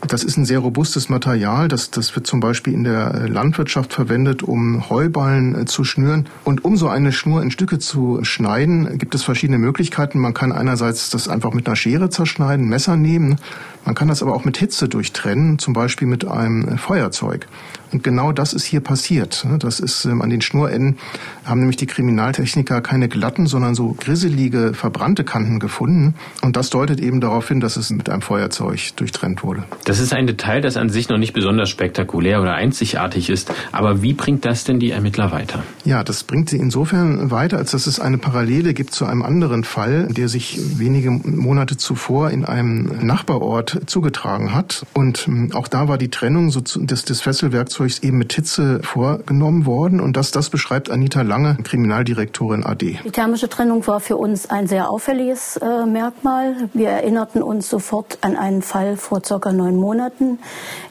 das 0.09 0.25
ist 0.25 0.37
ein 0.37 0.45
sehr 0.45 0.59
robustes 0.59 1.09
Material. 1.09 1.69
Das, 1.69 1.91
das 1.91 2.15
wird 2.17 2.27
zum 2.27 2.41
Beispiel 2.41 2.73
in 2.73 2.85
der 2.85 3.15
äh, 3.15 3.27
Landwirtschaft 3.27 3.93
verwendet, 3.93 4.43
um 4.43 4.91
Heuballen 4.91 5.63
äh, 5.63 5.65
zu 5.65 5.85
schnüren. 5.85 6.29
Und 6.45 6.65
um 6.65 6.77
so 6.77 6.89
eine 6.89 7.13
Schnur 7.13 7.43
in 7.43 7.51
Stücke 7.51 7.79
zu 7.79 8.25
schneiden, 8.25 8.99
gibt 8.99 9.15
es 9.15 9.23
verschiedene 9.23 9.59
Möglichkeiten. 9.59 10.19
Man 10.19 10.35
kann 10.35 10.51
einerseits 10.51 11.11
das 11.11 11.29
einfach 11.29 11.53
mit 11.53 11.67
einer 11.67 11.77
Schere 11.77 12.11
zerschneiden, 12.11 12.69
Messer 12.69 12.97
nehmen. 12.97 13.39
Man 13.85 13.95
kann 13.95 14.09
das 14.09 14.23
aber 14.23 14.35
auch 14.35 14.45
mit 14.45 14.57
Hitze 14.57 14.89
durchtrennen, 14.89 15.59
zum 15.59 15.75
Beispiel 15.75 16.07
mit 16.07 16.27
einem 16.27 16.69
äh, 16.69 16.77
Feuerzeug. 16.77 17.49
Und 17.93 18.03
genau 18.03 18.33
das 18.33 18.55
ist 18.55 18.65
hier 18.65 18.81
passiert. 18.81 19.47
Das 19.59 19.79
ist 19.79 20.07
ähm, 20.07 20.23
an 20.23 20.31
den 20.31 20.41
Schnurenden 20.41 20.97
haben 21.45 21.61
nämlich 21.61 21.77
die 21.77 21.87
Kriminaltechniker 21.87 22.81
keine 22.81 23.09
glatten, 23.09 23.47
sondern 23.47 23.75
so 23.75 23.95
grisselige, 23.99 24.73
verbrannte 24.73 25.25
Kanten 25.25 25.59
gefunden. 25.59 26.15
Und 26.41 26.57
das 26.57 26.71
deutet 26.71 27.01
eben 27.01 27.21
darauf 27.21 27.49
hin, 27.49 27.61
dass 27.61 27.77
es 27.77 27.91
mit 27.91 28.09
einem 28.09 28.23
Feuerzeug 28.23 28.97
durchtrennt 28.97 29.43
wurde. 29.43 29.65
Das 29.85 29.99
ist 29.99 30.15
ein 30.15 30.27
Detail, 30.27 30.61
das 30.61 30.77
an 30.77 30.89
sich 30.89 31.09
noch 31.09 31.19
nicht 31.19 31.35
besonders 31.35 31.69
spektakulär 31.69 32.41
oder 32.41 32.55
einzigartig 32.55 33.29
ist. 33.29 33.53
Aber 33.73 34.03
wie 34.03 34.15
bringt 34.15 34.45
das 34.45 34.65
denn 34.65 34.79
die 34.79 34.91
Ermittler 34.91 35.33
weiter? 35.33 35.63
Ja, 35.85 36.03
das 36.05 36.25
bringt 36.25 36.49
sie 36.49 36.57
insofern 36.57 37.31
weiter, 37.31 37.59
als 37.59 37.73
dass 37.73 37.87
es 37.87 38.01
eine 38.01 38.19
Parallele 38.19 38.73
gibt 38.73 38.95
zu 38.95 39.05
einem 39.05 39.23
anderen 39.23 39.65
Fall, 39.65 40.09
der 40.09 40.29
sich 40.29 40.59
wenige 40.79 41.11
Monate 41.11 41.77
zuvor 41.77 42.31
in 42.31 42.45
einem 42.45 43.05
Nachbarort 43.07 43.72
zugetragen 43.87 44.55
hat. 44.55 44.85
Und 44.95 45.27
ähm, 45.29 45.51
auch 45.55 45.69
da 45.69 45.89
war 45.89 45.99
die 45.99 46.11
Trennung 46.11 46.51
des, 46.51 47.05
des 47.05 47.21
Fesselwerkzeugs 47.21 48.01
eben 48.01 48.19
mit 48.19 48.33
Hitze 48.33 48.81
vorgenommen 48.83 49.67
worden. 49.67 50.01
Und 50.01 50.17
das, 50.17 50.31
das 50.31 50.51
beschreibt 50.51 50.91
Anita 50.91 51.23
Lange, 51.23 51.57
Kriminaldirektorin 51.63 52.65
AD. 52.65 52.99
Die 53.05 53.11
thermische 53.11 53.49
Trennung 53.49 53.87
war 53.87 54.01
für 54.01 54.17
uns 54.17 54.51
ein 54.51 54.67
sehr 54.67 54.91
auffälliges 54.91 55.57
äh, 55.57 55.87
Merkmal. 55.87 56.69
Wir 56.75 56.91
erinnerten 56.91 57.43
uns 57.43 57.69
sofort 57.69 58.19
an 58.23 58.37
einen 58.37 58.63
Fall 58.63 58.97
vor 58.97 59.23
circa 59.25 59.53
neun 59.53 59.77
Monaten, 59.77 60.39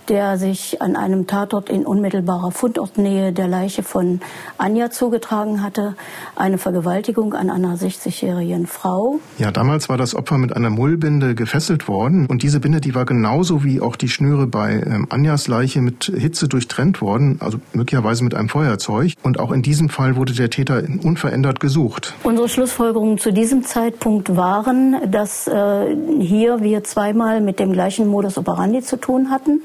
der 0.10 0.38
sich 0.38 0.82
an 0.82 0.96
einem 0.96 1.28
Tatort 1.28 1.70
in 1.70 1.86
unmittelbarer 1.86 2.52
Fundortnähe 2.52 3.32
der 3.32 3.48
Leiche 3.48 3.84
von 3.84 4.20
Anja 4.58 4.90
zugetragen 4.90 5.64
hatte. 5.64 5.96
Eine 6.36 6.58
Vergewaltigung 6.58 7.34
an 7.34 7.50
einer 7.50 7.76
60-jährigen 7.76 8.68
Frau. 8.68 9.20
Ja, 9.38 9.52
damals 9.52 9.90
war 9.90 9.98
das 9.98 10.16
Opfer 10.16 10.38
mit 10.38 10.56
einer 10.56 10.70
Mullbinde 10.70 11.36
gefesselt 11.36 11.88
worden. 11.88 12.26
Und 12.26 12.44
diese 12.44 12.60
Binde, 12.60 12.71
die 12.80 12.96
war 12.96 13.06
genauso 13.06 13.64
wie 13.64 13.82
auch 13.82 13.96
die 13.96 14.08
Schnüre 14.08 14.48
bei 14.48 14.74
ähm, 14.74 15.08
Anjas 15.10 15.48
Leiche 15.48 15.82
mit 15.82 16.12
Hitze 16.16 16.48
durchtrennt 16.48 17.02
worden, 17.02 17.38
also 17.40 17.60
möglicherweise 17.74 18.24
mit 18.24 18.36
einem 18.36 18.50
Feuerzeug. 18.50 19.14
Und 19.24 19.40
auch 19.40 19.52
in 19.52 19.62
diesem 19.62 19.90
Fall 19.90 20.16
wurde 20.16 20.34
der 20.34 20.50
Täter 20.50 20.84
unverändert 21.04 21.60
gesucht. 21.60 22.14
Unsere 22.24 22.50
Schlussfolgerungen 22.50 23.18
zu 23.18 23.34
diesem 23.34 23.64
Zeitpunkt 23.64 24.36
waren, 24.36 24.96
dass 25.12 25.48
äh, 25.48 25.96
hier 26.20 26.62
wir 26.62 26.84
zweimal 26.84 27.42
mit 27.42 27.60
dem 27.60 27.74
gleichen 27.74 28.08
Modus 28.08 28.38
operandi 28.38 28.82
zu 28.82 28.98
tun 28.98 29.30
hatten 29.32 29.62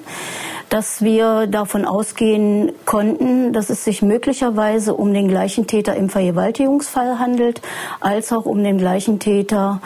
dass 0.68 1.02
wir 1.02 1.46
davon 1.46 1.84
ausgehen 1.84 2.72
konnten, 2.84 3.52
dass 3.52 3.70
es 3.70 3.84
sich 3.84 4.02
möglicherweise 4.02 4.94
um 4.94 5.12
den 5.12 5.28
gleichen 5.28 5.66
Täter 5.66 5.94
im 5.94 6.08
Vergewaltigungsfall 6.08 7.18
handelt, 7.18 7.62
als 8.00 8.32
auch 8.32 8.46
um 8.46 8.62
den 8.62 8.78
gleichen 8.78 9.18
Täter 9.18 9.80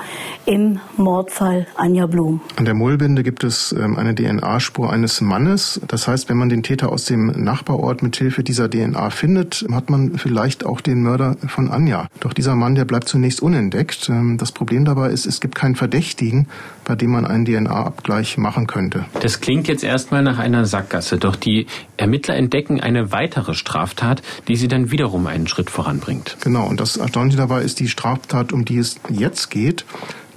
im 0.47 0.81
Mordfall 0.97 1.67
Anja 1.77 2.07
Blum. 2.07 2.41
An 2.57 2.65
der 2.65 2.75
Mullbinde 3.11 3.23
gibt 3.25 3.43
es 3.43 3.73
ähm, 3.73 3.99
eine 3.99 4.15
DNA-Spur 4.15 4.93
eines 4.93 5.21
Mannes. 5.21 5.81
Das 5.89 6.07
heißt, 6.07 6.29
wenn 6.29 6.37
man 6.37 6.49
den 6.49 6.63
Täter 6.63 6.93
aus 6.93 7.07
dem 7.07 7.27
Nachbarort 7.27 8.03
mit 8.03 8.17
Hilfe 8.17 8.45
dieser 8.45 8.71
DNA 8.71 9.11
findet, 9.11 9.67
hat 9.73 9.91
man 9.91 10.17
vielleicht 10.17 10.65
auch 10.65 10.81
den 10.81 11.03
Mörder 11.03 11.37
von 11.49 11.71
Anja. 11.71 12.07
Doch 12.21 12.33
dieser 12.33 12.55
Mann, 12.55 12.77
der 12.77 12.85
bleibt 12.85 13.09
zunächst 13.09 13.43
unentdeckt. 13.43 14.09
Ähm, 14.09 14.39
das 14.39 14.53
Problem 14.53 14.85
dabei 14.85 15.11
ist, 15.11 15.27
es 15.27 15.41
gibt 15.41 15.57
keinen 15.57 15.75
Verdächtigen, 15.75 16.47
bei 16.85 16.95
dem 16.95 17.11
man 17.11 17.27
einen 17.27 17.45
DNA-Abgleich 17.45 18.39
machen 18.39 18.69
könnte. 18.69 19.07
Das 19.21 19.41
klingt 19.41 19.67
jetzt 19.67 19.83
erstmal 19.83 20.23
nach 20.23 20.39
einer 20.39 20.65
Sackgasse, 20.65 21.19
doch 21.19 21.35
die 21.35 21.67
Ermittler 21.97 22.37
entdecken 22.37 22.81
eine 22.81 23.11
weitere 23.11 23.55
Straftat, 23.55 24.23
die 24.47 24.55
sie 24.55 24.69
dann 24.69 24.93
wiederum 24.93 25.27
einen 25.27 25.49
Schritt 25.49 25.71
voranbringt. 25.71 26.37
Genau, 26.43 26.67
und 26.67 26.79
das 26.79 26.97
Erstaunliche 26.97 27.39
dabei 27.39 27.63
ist 27.63 27.81
die 27.81 27.89
Straftat, 27.89 28.53
um 28.53 28.65
die 28.65 28.79
es 28.79 29.01
jetzt 29.09 29.51
geht. 29.51 29.85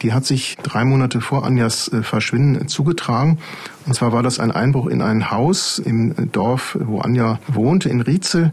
Die 0.04 0.14
hat 0.14 0.26
sich 0.26 0.58
drei 0.62 0.84
Monate 0.84 1.22
vor 1.22 1.46
Anjas 1.46 1.88
äh, 1.88 2.04
Verschwinden 2.04 2.68
zugetragen. 2.68 3.40
Und 3.86 3.96
zwar 3.96 4.12
war 4.12 4.22
das 4.22 4.40
ein 4.40 4.52
Einbruch 4.52 4.88
in 4.88 5.02
ein 5.02 5.32
Haus 5.32 5.80
im 5.80 6.14
Dorf, 6.32 6.78
wo 6.80 7.00
Anja 7.00 7.40
wohnte, 7.48 7.90
in 7.90 8.02
Rietzel. 8.02 8.52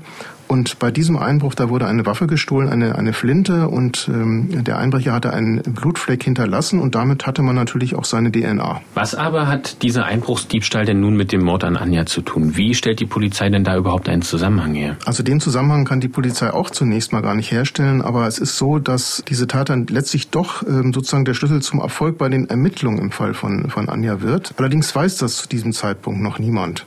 Und 0.50 0.80
bei 0.80 0.90
diesem 0.90 1.16
Einbruch, 1.16 1.54
da 1.54 1.68
wurde 1.68 1.86
eine 1.86 2.06
Waffe 2.06 2.26
gestohlen, 2.26 2.68
eine, 2.68 2.96
eine 2.98 3.12
Flinte 3.12 3.68
und 3.68 4.10
ähm, 4.12 4.64
der 4.64 4.78
Einbrecher 4.78 5.12
hatte 5.12 5.32
einen 5.32 5.62
Blutfleck 5.62 6.24
hinterlassen 6.24 6.80
und 6.80 6.96
damit 6.96 7.24
hatte 7.24 7.42
man 7.42 7.54
natürlich 7.54 7.94
auch 7.94 8.04
seine 8.04 8.32
DNA. 8.32 8.80
Was 8.94 9.14
aber 9.14 9.46
hat 9.46 9.80
dieser 9.84 10.06
Einbruchsdiebstahl 10.06 10.84
denn 10.84 10.98
nun 10.98 11.14
mit 11.14 11.30
dem 11.30 11.44
Mord 11.44 11.62
an 11.62 11.76
Anja 11.76 12.04
zu 12.04 12.20
tun? 12.20 12.56
Wie 12.56 12.74
stellt 12.74 12.98
die 12.98 13.06
Polizei 13.06 13.48
denn 13.48 13.62
da 13.62 13.76
überhaupt 13.76 14.08
einen 14.08 14.22
Zusammenhang 14.22 14.74
her? 14.74 14.96
Also 15.04 15.22
den 15.22 15.38
Zusammenhang 15.38 15.84
kann 15.84 16.00
die 16.00 16.08
Polizei 16.08 16.52
auch 16.52 16.70
zunächst 16.70 17.12
mal 17.12 17.20
gar 17.20 17.36
nicht 17.36 17.52
herstellen, 17.52 18.02
aber 18.02 18.26
es 18.26 18.40
ist 18.40 18.58
so, 18.58 18.80
dass 18.80 19.22
diese 19.28 19.46
Tat 19.46 19.68
dann 19.68 19.86
letztlich 19.86 20.30
doch 20.30 20.64
ähm, 20.66 20.92
sozusagen 20.92 21.24
der 21.24 21.34
Schlüssel 21.34 21.62
zum 21.62 21.78
Erfolg 21.78 22.18
bei 22.18 22.28
den 22.28 22.50
Ermittlungen 22.50 22.98
im 22.98 23.12
Fall 23.12 23.34
von, 23.34 23.70
von 23.70 23.88
Anja 23.88 24.20
wird. 24.20 24.54
Allerdings 24.56 24.92
weiß 24.96 25.18
das 25.18 25.36
zu 25.36 25.48
diesem 25.48 25.72
Zeitpunkt 25.72 26.20
noch 26.20 26.40
niemand. 26.40 26.86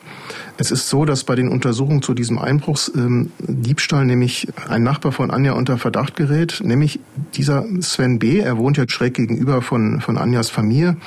Es 0.58 0.70
ist 0.70 0.88
so, 0.90 1.04
dass 1.06 1.24
bei 1.24 1.36
den 1.36 1.48
Untersuchungen 1.48 2.02
zu 2.04 2.14
diesem 2.14 2.38
Einbruchsdiebstahl 2.38 4.02
ähm, 4.02 4.08
nämlich 4.08 4.48
ein 4.70 4.84
Nachbar 4.84 5.12
von 5.12 5.32
Anja 5.32 5.54
unter 5.54 5.78
Verdacht 5.78 6.16
gerät, 6.16 6.62
nämlich 6.64 7.00
dieser 7.34 7.66
Sven 7.82 8.20
B., 8.20 8.40
er 8.40 8.58
wohnt 8.58 8.78
ja 8.78 8.86
schräg 8.88 9.16
gegenüber 9.16 9.62
von, 9.62 10.00
von 10.00 10.18
Anjas 10.18 10.50
Familie. 10.50 10.98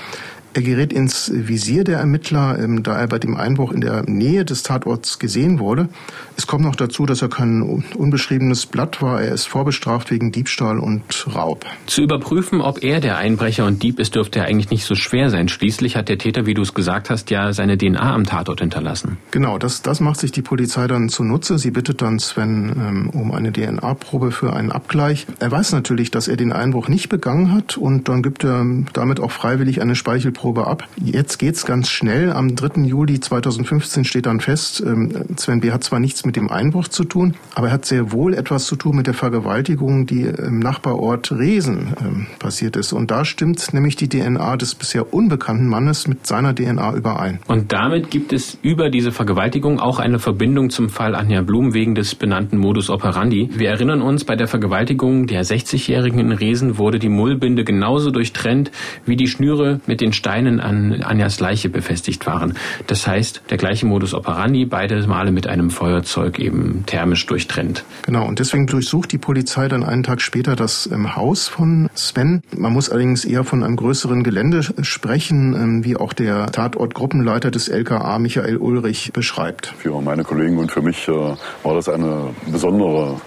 Er 0.57 0.63
gerät 0.63 0.91
ins 0.91 1.31
Visier 1.35 1.85
der 1.85 1.99
Ermittler, 1.99 2.59
ähm, 2.59 2.83
da 2.83 2.99
er 2.99 3.09
bei 3.09 3.19
dem 3.19 3.37
Einbruch 3.37 3.73
in 3.73 3.83
der 3.83 4.05
Nähe 4.09 4.47
des 4.47 4.63
Tatorts 4.63 5.19
gesehen 5.19 5.59
wurde. 5.59 5.91
Es 6.39 6.47
kommt 6.47 6.65
noch 6.65 6.77
dazu, 6.77 7.05
dass 7.05 7.21
er 7.21 7.29
kein 7.29 7.61
unbeschriebenes 7.95 8.65
Blatt 8.65 9.03
war. 9.03 9.21
Er 9.21 9.35
ist 9.35 9.45
vorbestraft 9.45 10.11
wegen 10.11 10.33
Diebstahl 10.33 10.79
und 10.79 11.27
Raub. 11.35 11.67
Zu 11.85 12.01
überprüfen, 12.01 12.63
ob 12.63 12.83
er 12.83 13.01
der 13.01 13.19
Einbrecher 13.19 13.67
und 13.67 13.83
Dieb 13.83 14.01
ist, 14.01 14.15
dürfte 14.15 14.45
eigentlich 14.45 14.71
nicht 14.71 14.87
so 14.87 14.95
schwer 14.95 15.29
sein. 15.29 15.51
Schließlich 15.51 15.95
hat 15.95 16.09
der 16.09 16.17
Täter, 16.17 16.47
wie 16.47 16.55
du 16.55 16.63
es 16.63 16.73
gesagt 16.73 17.11
hast, 17.11 17.29
ja 17.29 17.53
seine 17.53 17.77
DNA 17.77 18.15
am 18.15 18.25
Tatort 18.25 18.61
hinterlassen. 18.61 19.19
Genau, 19.33 19.59
das, 19.59 19.83
das 19.83 20.01
macht 20.01 20.21
sich 20.21 20.33
die 20.33 20.41
Polizei 20.41 20.87
dann 20.87 21.11
zunutze. 21.11 21.59
Sie 21.59 21.71
bittet 21.71 22.01
dann 22.01 22.19
Sven 22.19 22.73
ähm, 22.79 23.11
um 23.11 23.31
eine 23.33 23.53
DNA-Probe 23.53 24.31
für 24.31 24.55
einen 24.55 24.73
Abgleich. 24.73 25.27
Er 25.39 25.51
weiß 25.51 25.73
natürlich, 25.73 26.11
dass 26.11 26.29
er 26.29 26.39
den 26.39 26.53
Einbruch 26.53 26.89
nicht 26.89 27.11
begangen 27.11 27.53
hat 27.53 27.77
und 27.77 28.09
dann 28.09 28.23
gibt 28.23 28.43
er 28.43 28.65
damit 28.95 29.21
auch 29.21 29.33
freiwillig 29.33 29.83
eine 29.83 29.95
Speichelprobe 29.95 30.46
Stichprobe 30.47 30.67
ab. 30.67 30.85
Jetzt 30.97 31.39
geht's 31.39 31.67
ganz 31.67 31.91
schnell. 31.91 32.33
Am 32.33 32.55
3. 32.55 32.83
Juli 32.83 33.19
2015 33.19 34.05
steht 34.05 34.27
dann 34.27 34.41
fest, 34.41 34.83
ähm, 34.87 35.25
Sven 35.37 35.61
B. 35.61 35.73
hat 35.73 35.83
zwar 35.83 35.99
nichts 35.99 36.25
mit 36.25 36.37
dem 36.37 36.51
Einbruch 36.51 36.89
zu 36.89 37.05
tun, 37.05 37.35
aber 37.55 37.69
er 37.69 37.73
hat 37.73 37.85
sehr 37.85 38.13
wohl 38.13 38.35
etwas 38.35 38.67
zu 38.67 38.77
tun 38.77 38.97
mit 38.97 39.07
der 39.07 39.15
Vergewaltigung, 39.15 40.07
die 40.07 40.23
im 40.23 40.61
Nachbarort 40.61 41.33
Resen 41.33 41.95
ähm, 42.01 42.27
passiert 42.39 42.77
ist. 42.77 42.93
Und 42.93 43.11
da 43.11 43.25
stimmt 43.25 43.73
nämlich 43.73 43.97
die 43.97 44.09
DNA 44.09 44.57
des 44.57 44.75
bisher 44.75 45.13
unbekannten 45.13 45.69
Mannes 45.69 46.07
mit 46.07 46.27
seiner 46.27 46.55
DNA 46.55 46.95
überein. 46.95 47.41
Und 47.49 47.73
damit 47.73 48.11
gibt 48.11 48.33
es 48.33 48.59
über 48.63 48.91
diese 48.91 49.11
Vergewaltigung 49.11 49.81
auch 49.81 49.99
eine 49.99 50.19
Verbindung 50.19 50.71
zum 50.71 50.89
Fall 50.89 51.15
Anja 51.15 51.43
Blum 51.43 51.75
wegen 51.75 51.95
des 51.95 52.15
benannten 52.15 52.59
Modus 52.59 52.91
operandi. 52.91 53.51
Wir 53.53 53.71
erinnern 53.71 54.03
uns, 54.03 54.25
bei 54.25 54.37
der 54.37 54.47
Vergewaltigung 54.47 55.27
der 55.27 55.45
60-Jährigen 55.45 56.21
in 56.21 56.33
Resen 56.33 56.79
wurde 56.79 56.99
die 56.99 57.09
Mullbinde 57.09 57.65
genauso 57.65 58.11
durchtrennt 58.11 58.71
wie 59.05 59.17
die 59.17 59.27
Schnüre 59.27 59.81
mit 59.87 60.01
den 60.01 60.13
Steinen 60.13 60.36
Steinen 60.37 60.61
an 60.61 61.03
Anjas 61.03 61.41
Leiche 61.41 61.71
befestigt 61.71 62.27
waren. 62.27 62.59
Das 62.89 63.07
heißt, 63.07 63.41
der 63.49 63.57
gleiche 63.57 63.87
Modus 63.87 64.13
operandi, 64.13 64.67
beide 64.67 65.07
Male 65.07 65.33
mit 65.33 65.47
einem 65.47 65.71
Feuerzeug 65.71 66.39
eben 66.39 66.85
thermisch 66.85 67.25
durchtrennt. 67.25 67.85
Genau, 68.03 68.27
und 68.27 68.39
deswegen 68.39 68.67
durchsucht 68.67 69.13
die 69.13 69.17
Polizei 69.19 69.69
dann 69.69 69.83
einen 69.83 70.03
Tag 70.03 70.21
später 70.21 70.55
das 70.55 70.91
ähm, 70.93 71.17
Haus 71.17 71.49
von 71.49 71.89
Sven. 71.95 72.43
Man 72.55 72.75
muss 72.75 72.91
allerdings 72.91 73.25
eher 73.25 73.45
von 73.45 73.65
einem 73.65 73.77
größeren 73.77 74.25
Gelände 74.25 74.61
sprechen, 74.83 75.55
ähm, 75.55 75.85
wie 75.85 75.97
auch 75.97 76.13
der 76.13 76.53
Tatortgruppenleiter 76.53 77.51
des 77.51 77.69
LKA 77.69 78.19
Michael 78.19 78.59
Ulrich 78.59 79.15
beschreibt. 79.15 79.73
Für 79.79 80.03
meine 80.03 80.23
Kollegen 80.23 80.59
und 80.59 80.71
für 80.71 80.83
mich 80.83 81.09
äh, 81.09 81.13
war 81.13 81.75
das 81.75 81.89
eine 81.89 82.35
besondere 82.47 83.23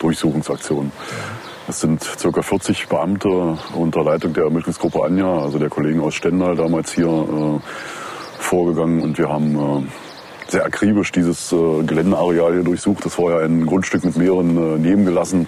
Durchsuchungsaktion. 0.00 0.90
Es 1.68 1.80
sind 1.80 2.00
ca. 2.20 2.42
40 2.42 2.88
Beamte 2.88 3.56
unter 3.74 4.02
Leitung 4.02 4.32
der 4.32 4.44
Ermittlungsgruppe 4.44 5.04
Anja, 5.04 5.42
also 5.42 5.58
der 5.58 5.68
Kollegen 5.68 6.00
aus 6.00 6.14
Stendal 6.14 6.56
damals 6.56 6.92
hier 6.92 7.06
äh, 7.06 7.60
vorgegangen 8.40 9.00
und 9.00 9.16
wir 9.16 9.28
haben 9.28 9.54
äh, 9.56 10.50
sehr 10.50 10.64
akribisch 10.64 11.12
dieses 11.12 11.52
äh, 11.52 11.82
Geländeareal 11.84 12.54
hier 12.54 12.64
durchsucht. 12.64 13.04
Das 13.04 13.16
war 13.18 13.38
ja 13.38 13.46
ein 13.46 13.64
Grundstück 13.64 14.04
mit 14.04 14.16
mehreren 14.16 14.56
äh, 14.56 14.78
Nebengelassen. 14.78 15.46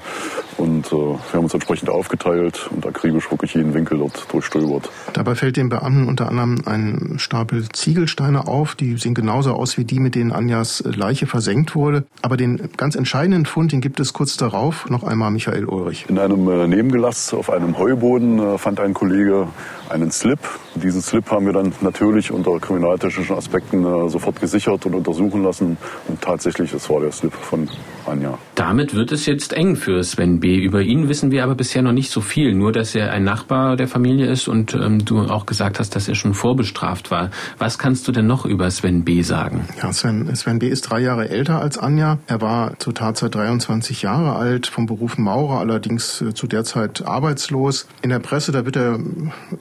Und 0.56 0.86
äh, 0.86 0.92
wir 0.92 1.18
haben 1.32 1.44
uns 1.44 1.54
entsprechend 1.54 1.90
aufgeteilt 1.90 2.68
und 2.70 2.86
akribisch 2.86 3.30
wirklich 3.30 3.54
jeden 3.54 3.74
Winkel 3.74 3.98
dort 3.98 4.32
durchstöbert. 4.32 4.90
Dabei 5.12 5.34
fällt 5.34 5.56
den 5.56 5.68
Beamten 5.68 6.08
unter 6.08 6.28
anderem 6.28 6.62
ein 6.66 7.16
Stapel 7.18 7.68
Ziegelsteine 7.70 8.46
auf. 8.46 8.74
Die 8.74 8.96
sehen 8.96 9.14
genauso 9.14 9.52
aus 9.52 9.76
wie 9.78 9.84
die, 9.84 10.00
mit 10.00 10.14
denen 10.14 10.32
Anjas 10.32 10.82
Leiche 10.84 11.26
versenkt 11.26 11.74
wurde. 11.74 12.04
Aber 12.22 12.36
den 12.36 12.70
ganz 12.76 12.94
entscheidenden 12.94 13.46
Fund, 13.46 13.72
den 13.72 13.80
gibt 13.80 14.00
es 14.00 14.12
kurz 14.12 14.36
darauf 14.36 14.88
noch 14.88 15.02
einmal 15.02 15.30
Michael 15.30 15.64
Ulrich. 15.66 16.06
In 16.08 16.18
einem 16.18 16.48
äh, 16.48 16.66
Nebengelass 16.66 17.34
auf 17.34 17.50
einem 17.50 17.78
Heuboden 17.78 18.38
äh, 18.38 18.58
fand 18.58 18.80
ein 18.80 18.94
Kollege 18.94 19.48
einen 19.88 20.10
Slip. 20.10 20.38
Diesen 20.74 21.02
Slip 21.02 21.30
haben 21.30 21.46
wir 21.46 21.52
dann 21.52 21.72
natürlich 21.80 22.30
unter 22.30 22.58
kriminaltechnischen 22.58 23.36
Aspekten 23.36 23.84
äh, 23.84 24.08
sofort 24.08 24.40
gesichert 24.40 24.86
und 24.86 24.94
untersuchen 24.94 25.42
lassen. 25.42 25.76
Und 26.08 26.20
tatsächlich, 26.20 26.72
es 26.72 26.88
war 26.90 27.00
der 27.00 27.12
Slip 27.12 27.32
von 27.32 27.68
Anja. 28.08 28.38
Damit 28.54 28.94
wird 28.94 29.12
es 29.12 29.26
jetzt 29.26 29.52
eng 29.52 29.76
für 29.76 30.02
Sven 30.04 30.40
B. 30.40 30.56
Über 30.56 30.82
ihn 30.82 31.08
wissen 31.08 31.30
wir 31.30 31.44
aber 31.44 31.54
bisher 31.54 31.82
noch 31.82 31.92
nicht 31.92 32.10
so 32.10 32.20
viel. 32.20 32.54
Nur, 32.54 32.72
dass 32.72 32.94
er 32.94 33.12
ein 33.12 33.24
Nachbar 33.24 33.76
der 33.76 33.88
Familie 33.88 34.26
ist 34.26 34.48
und 34.48 34.74
ähm, 34.74 35.04
du 35.04 35.20
auch 35.22 35.46
gesagt 35.46 35.78
hast, 35.78 35.96
dass 35.96 36.08
er 36.08 36.14
schon 36.14 36.34
vorbestraft 36.34 37.10
war. 37.10 37.30
Was 37.58 37.78
kannst 37.78 38.06
du 38.08 38.12
denn 38.12 38.26
noch 38.26 38.44
über 38.44 38.70
Sven 38.70 39.04
B. 39.04 39.22
sagen? 39.22 39.66
Ja, 39.82 39.92
Sven, 39.92 40.34
Sven 40.34 40.58
B. 40.58 40.68
ist 40.68 40.82
drei 40.82 41.00
Jahre 41.00 41.28
älter 41.28 41.60
als 41.60 41.78
Anja. 41.78 42.18
Er 42.26 42.40
war 42.40 42.78
zur 42.78 42.94
Tatzeit 42.94 43.34
23 43.34 44.02
Jahre 44.02 44.36
alt, 44.36 44.66
vom 44.66 44.86
Beruf 44.86 45.18
Maurer, 45.18 45.60
allerdings 45.60 46.20
äh, 46.20 46.34
zu 46.34 46.46
der 46.46 46.64
Zeit 46.64 47.06
arbeitslos. 47.06 47.86
In 48.02 48.10
der 48.10 48.18
Presse, 48.18 48.52
da 48.52 48.64
wird 48.64 48.76
er 48.76 48.98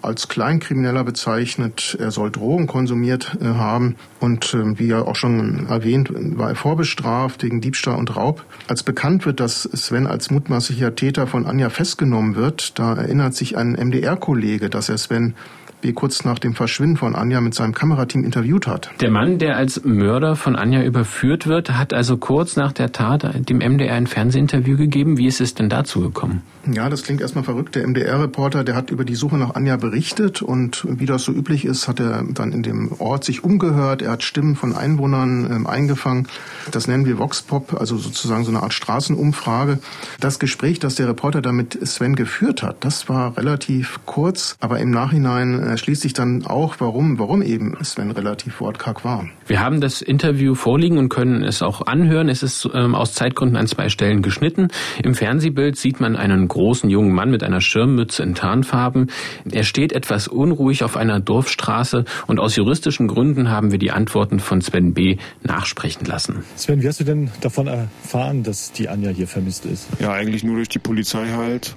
als 0.01 0.27
Kleinkrimineller 0.27 1.03
bezeichnet. 1.03 1.97
Er 1.99 2.11
soll 2.11 2.31
Drogen 2.31 2.67
konsumiert 2.67 3.37
äh, 3.41 3.45
haben 3.45 3.95
und 4.19 4.53
äh, 4.53 4.79
wie 4.79 4.87
ja 4.87 5.01
auch 5.01 5.15
schon 5.15 5.67
erwähnt, 5.67 6.09
war 6.13 6.49
er 6.49 6.55
vorbestraft 6.55 7.43
wegen 7.43 7.59
Diebstahl 7.59 7.95
und 7.95 8.15
Raub. 8.15 8.32
Als 8.67 8.83
bekannt 8.83 9.25
wird, 9.25 9.39
dass 9.39 9.63
Sven 9.63 10.07
als 10.07 10.31
mutmaßlicher 10.31 10.95
Täter 10.95 11.27
von 11.27 11.45
Anja 11.45 11.69
festgenommen 11.69 12.35
wird, 12.35 12.79
da 12.79 12.93
erinnert 12.95 13.33
sich 13.33 13.57
ein 13.57 13.73
MDR-Kollege, 13.73 14.69
dass 14.69 14.89
er 14.89 14.97
Sven 14.97 15.35
B. 15.83 15.91
kurz 15.91 16.23
nach 16.23 16.39
dem 16.39 16.55
Verschwinden 16.55 16.95
von 16.95 17.13
Anja 17.13 17.41
mit 17.41 17.53
seinem 17.53 17.73
Kamerateam 17.73 18.23
interviewt 18.23 18.67
hat. 18.67 18.89
Der 19.01 19.11
Mann, 19.11 19.37
der 19.37 19.57
als 19.57 19.83
Mörder 19.83 20.37
von 20.37 20.55
Anja 20.55 20.81
überführt 20.81 21.45
wird, 21.45 21.71
hat 21.71 21.93
also 21.93 22.15
kurz 22.15 22.55
nach 22.55 22.71
der 22.71 22.93
Tat 22.93 23.49
dem 23.49 23.57
MDR 23.57 23.95
ein 23.95 24.07
Fernsehinterview 24.07 24.77
gegeben. 24.77 25.17
Wie 25.17 25.27
ist 25.27 25.41
es 25.41 25.55
denn 25.55 25.67
dazu 25.67 25.99
gekommen? 25.99 26.41
Ja, 26.71 26.87
das 26.87 27.03
klingt 27.03 27.19
erstmal 27.19 27.43
verrückt. 27.43 27.75
Der 27.75 27.85
MDR-Reporter, 27.85 28.63
der 28.63 28.75
hat 28.75 28.89
über 28.89 29.03
die 29.03 29.15
Suche 29.15 29.37
nach 29.37 29.55
Anja 29.55 29.75
berichtet 29.75 30.41
und 30.41 30.87
wie 30.87 31.05
das 31.05 31.23
so 31.23 31.33
üblich 31.33 31.65
ist, 31.65 31.89
hat 31.89 31.99
er 31.99 32.23
dann 32.23 32.53
in 32.53 32.63
dem 32.63 32.93
Ort 32.99 33.25
sich 33.25 33.43
umgehört. 33.43 34.01
Er 34.01 34.11
hat 34.11 34.23
Stimmen 34.23 34.55
von 34.55 34.73
Einwohnern 34.73 35.51
ähm, 35.51 35.67
eingefangen. 35.67 36.27
Das 36.71 36.87
nennen 36.87 37.05
wir 37.05 37.19
Voxpop, 37.19 37.73
also 37.77 37.97
sozusagen 37.97 38.45
so 38.45 38.51
eine 38.51 38.63
Art 38.63 38.73
Straßenumfrage. 38.73 39.79
Das 40.21 40.39
Gespräch, 40.39 40.79
das 40.79 40.95
der 40.95 41.09
Reporter 41.09 41.41
da 41.41 41.51
mit 41.51 41.77
Sven 41.85 42.15
geführt 42.15 42.63
hat, 42.63 42.85
das 42.85 43.09
war 43.09 43.35
relativ 43.35 43.99
kurz, 44.05 44.55
aber 44.61 44.79
im 44.79 44.89
Nachhinein 44.89 45.59
äh, 45.59 45.72
erschließt 45.73 46.01
sich 46.01 46.13
dann 46.13 46.45
auch, 46.45 46.75
warum, 46.79 47.19
warum 47.19 47.41
eben 47.41 47.75
Sven 47.83 48.11
relativ 48.11 48.61
wortkarg 48.61 49.03
war. 49.03 49.27
Wir 49.47 49.59
haben 49.59 49.81
das 49.81 50.01
Interview 50.01 50.55
vorliegen 50.55 50.97
und 50.97 51.09
können 51.09 51.43
es 51.43 51.61
auch 51.61 51.85
anhören. 51.85 52.29
Es 52.29 52.43
ist 52.43 52.69
ähm, 52.73 52.95
aus 52.95 53.13
Zeitgründen 53.13 53.57
an 53.57 53.67
zwei 53.67 53.89
Stellen 53.89 54.21
geschnitten. 54.21 54.69
Im 55.03 55.15
Fernsehbild 55.15 55.75
sieht 55.75 55.99
man 55.99 56.15
einen 56.15 56.47
großen 56.47 56.89
jungen 56.89 57.13
Mann 57.13 57.31
mit 57.31 57.43
einer 57.43 57.61
Schirmmütze 57.61 58.23
in 58.23 58.35
Tarnfarben. 58.35 59.11
Er 59.51 59.63
steht 59.63 59.93
etwas 59.93 60.27
unruhig 60.27 60.83
auf 60.83 60.95
einer 60.95 61.19
Dorfstraße 61.19 62.05
und 62.27 62.39
aus 62.39 62.55
juristischen 62.55 63.07
Gründen 63.07 63.49
haben 63.49 63.71
wir 63.71 63.79
die 63.79 63.91
Antworten 63.91 64.39
von 64.39 64.61
Sven 64.61 64.93
B. 64.93 65.17
nachsprechen 65.41 66.05
lassen. 66.05 66.43
Sven, 66.55 66.81
wie 66.81 66.87
hast 66.87 66.99
du 66.99 67.03
denn 67.03 67.31
davon 67.41 67.67
erfahren, 67.67 68.43
dass 68.43 68.71
die 68.71 68.89
Anja 68.89 69.09
hier 69.09 69.27
vermisst 69.27 69.65
ist? 69.65 69.87
Ja, 69.99 70.11
eigentlich 70.11 70.43
nur 70.43 70.55
durch 70.55 70.69
die 70.69 70.79
Polizei 70.79 71.27
halt. 71.35 71.75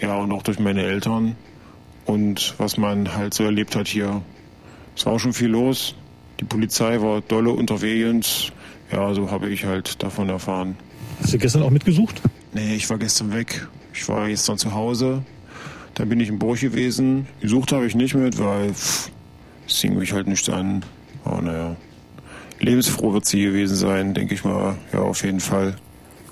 Ja, 0.00 0.16
und 0.16 0.32
auch 0.32 0.42
durch 0.42 0.58
meine 0.58 0.82
Eltern 0.82 1.36
und 2.12 2.54
was 2.58 2.76
man 2.76 3.14
halt 3.14 3.32
so 3.32 3.44
erlebt 3.44 3.74
hat 3.74 3.88
hier. 3.88 4.22
Es 4.94 5.06
war 5.06 5.14
auch 5.14 5.18
schon 5.18 5.32
viel 5.32 5.48
los. 5.48 5.94
Die 6.40 6.44
Polizei 6.44 7.00
war 7.00 7.22
dolle 7.22 7.50
unterwegs. 7.50 8.52
Ja, 8.92 9.14
so 9.14 9.30
habe 9.30 9.48
ich 9.48 9.64
halt 9.64 10.02
davon 10.02 10.28
erfahren. 10.28 10.76
Hast 11.22 11.32
du 11.32 11.38
gestern 11.38 11.62
auch 11.62 11.70
mitgesucht? 11.70 12.20
Nee, 12.52 12.74
ich 12.74 12.90
war 12.90 12.98
gestern 12.98 13.32
weg. 13.32 13.66
Ich 13.94 14.06
war 14.08 14.28
gestern 14.28 14.58
zu 14.58 14.74
Hause. 14.74 15.22
Dann 15.94 16.10
bin 16.10 16.20
ich 16.20 16.28
in 16.28 16.38
Burg 16.38 16.60
gewesen. 16.60 17.26
Gesucht 17.40 17.72
habe 17.72 17.86
ich 17.86 17.94
nicht 17.94 18.14
mit, 18.14 18.38
weil 18.38 18.74
pff, 18.74 19.10
es 19.66 19.80
hing 19.80 19.96
mich 19.96 20.12
halt 20.12 20.26
nicht 20.26 20.48
an. 20.50 20.84
Aber 21.24 21.40
naja, 21.40 21.76
lebensfroh 22.60 23.14
wird 23.14 23.24
sie 23.24 23.42
gewesen 23.42 23.76
sein, 23.76 24.12
denke 24.12 24.34
ich 24.34 24.44
mal. 24.44 24.76
Ja, 24.92 25.00
auf 25.00 25.24
jeden 25.24 25.40
Fall. 25.40 25.76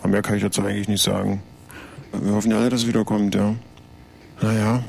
Aber 0.01 0.09
mehr 0.09 0.23
kann 0.23 0.37
ich 0.37 0.43
dazu 0.43 0.63
eigentlich 0.63 0.89
nicht 0.89 1.03
sagen. 1.03 1.43
Wir 2.13 2.35
hoffen 2.35 2.51
ja 2.51 2.59
alle, 2.59 2.69
dass 2.69 2.83
es 2.83 2.89
wiederkommt, 2.89 3.35
ja. 3.35 3.55
Naja, 4.43 4.83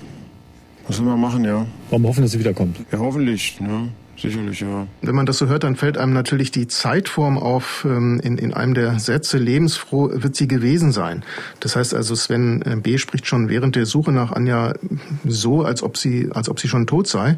will 1.00 1.08
man 1.08 1.20
machen, 1.20 1.46
ja. 1.46 1.66
Warum 1.90 2.08
hoffen, 2.08 2.22
dass 2.22 2.32
sie 2.32 2.40
wiederkommt? 2.40 2.78
Ja, 2.92 3.00
hoffentlich, 3.00 3.60
ne? 3.60 3.90
Sicherlich, 4.22 4.60
ja. 4.60 4.86
Wenn 5.02 5.16
man 5.16 5.26
das 5.26 5.40
so 5.40 5.48
hört, 5.48 5.64
dann 5.64 5.76
fällt 5.76 5.98
einem 5.98 6.14
natürlich 6.14 6.52
die 6.52 6.68
Zeitform 6.68 7.40
auf 7.40 7.88
ähm, 7.90 8.20
in, 8.24 8.38
in 8.38 8.54
einem 8.54 8.76
der 8.76 9.00
Sätze, 9.00 9.40
lebensfroh 9.40 10.12
wird 10.14 10.36
sie 10.36 10.48
gewesen 10.48 10.92
sein. 10.92 11.24
Das 11.60 11.76
heißt 11.76 11.96
also, 11.96 12.14
Sven 12.14 12.62
äh, 12.62 12.76
B. 12.76 13.00
spricht 13.00 13.26
schon 13.26 13.50
während 13.50 13.76
der 13.76 13.88
Suche 13.88 14.12
nach 14.12 14.32
Anja 14.32 14.74
so, 15.26 15.64
als 15.64 15.82
ob 15.82 15.98
sie, 15.98 16.30
als 16.32 16.50
ob 16.50 16.60
sie 16.60 16.68
schon 16.68 16.86
tot 16.86 17.08
sei. 17.08 17.38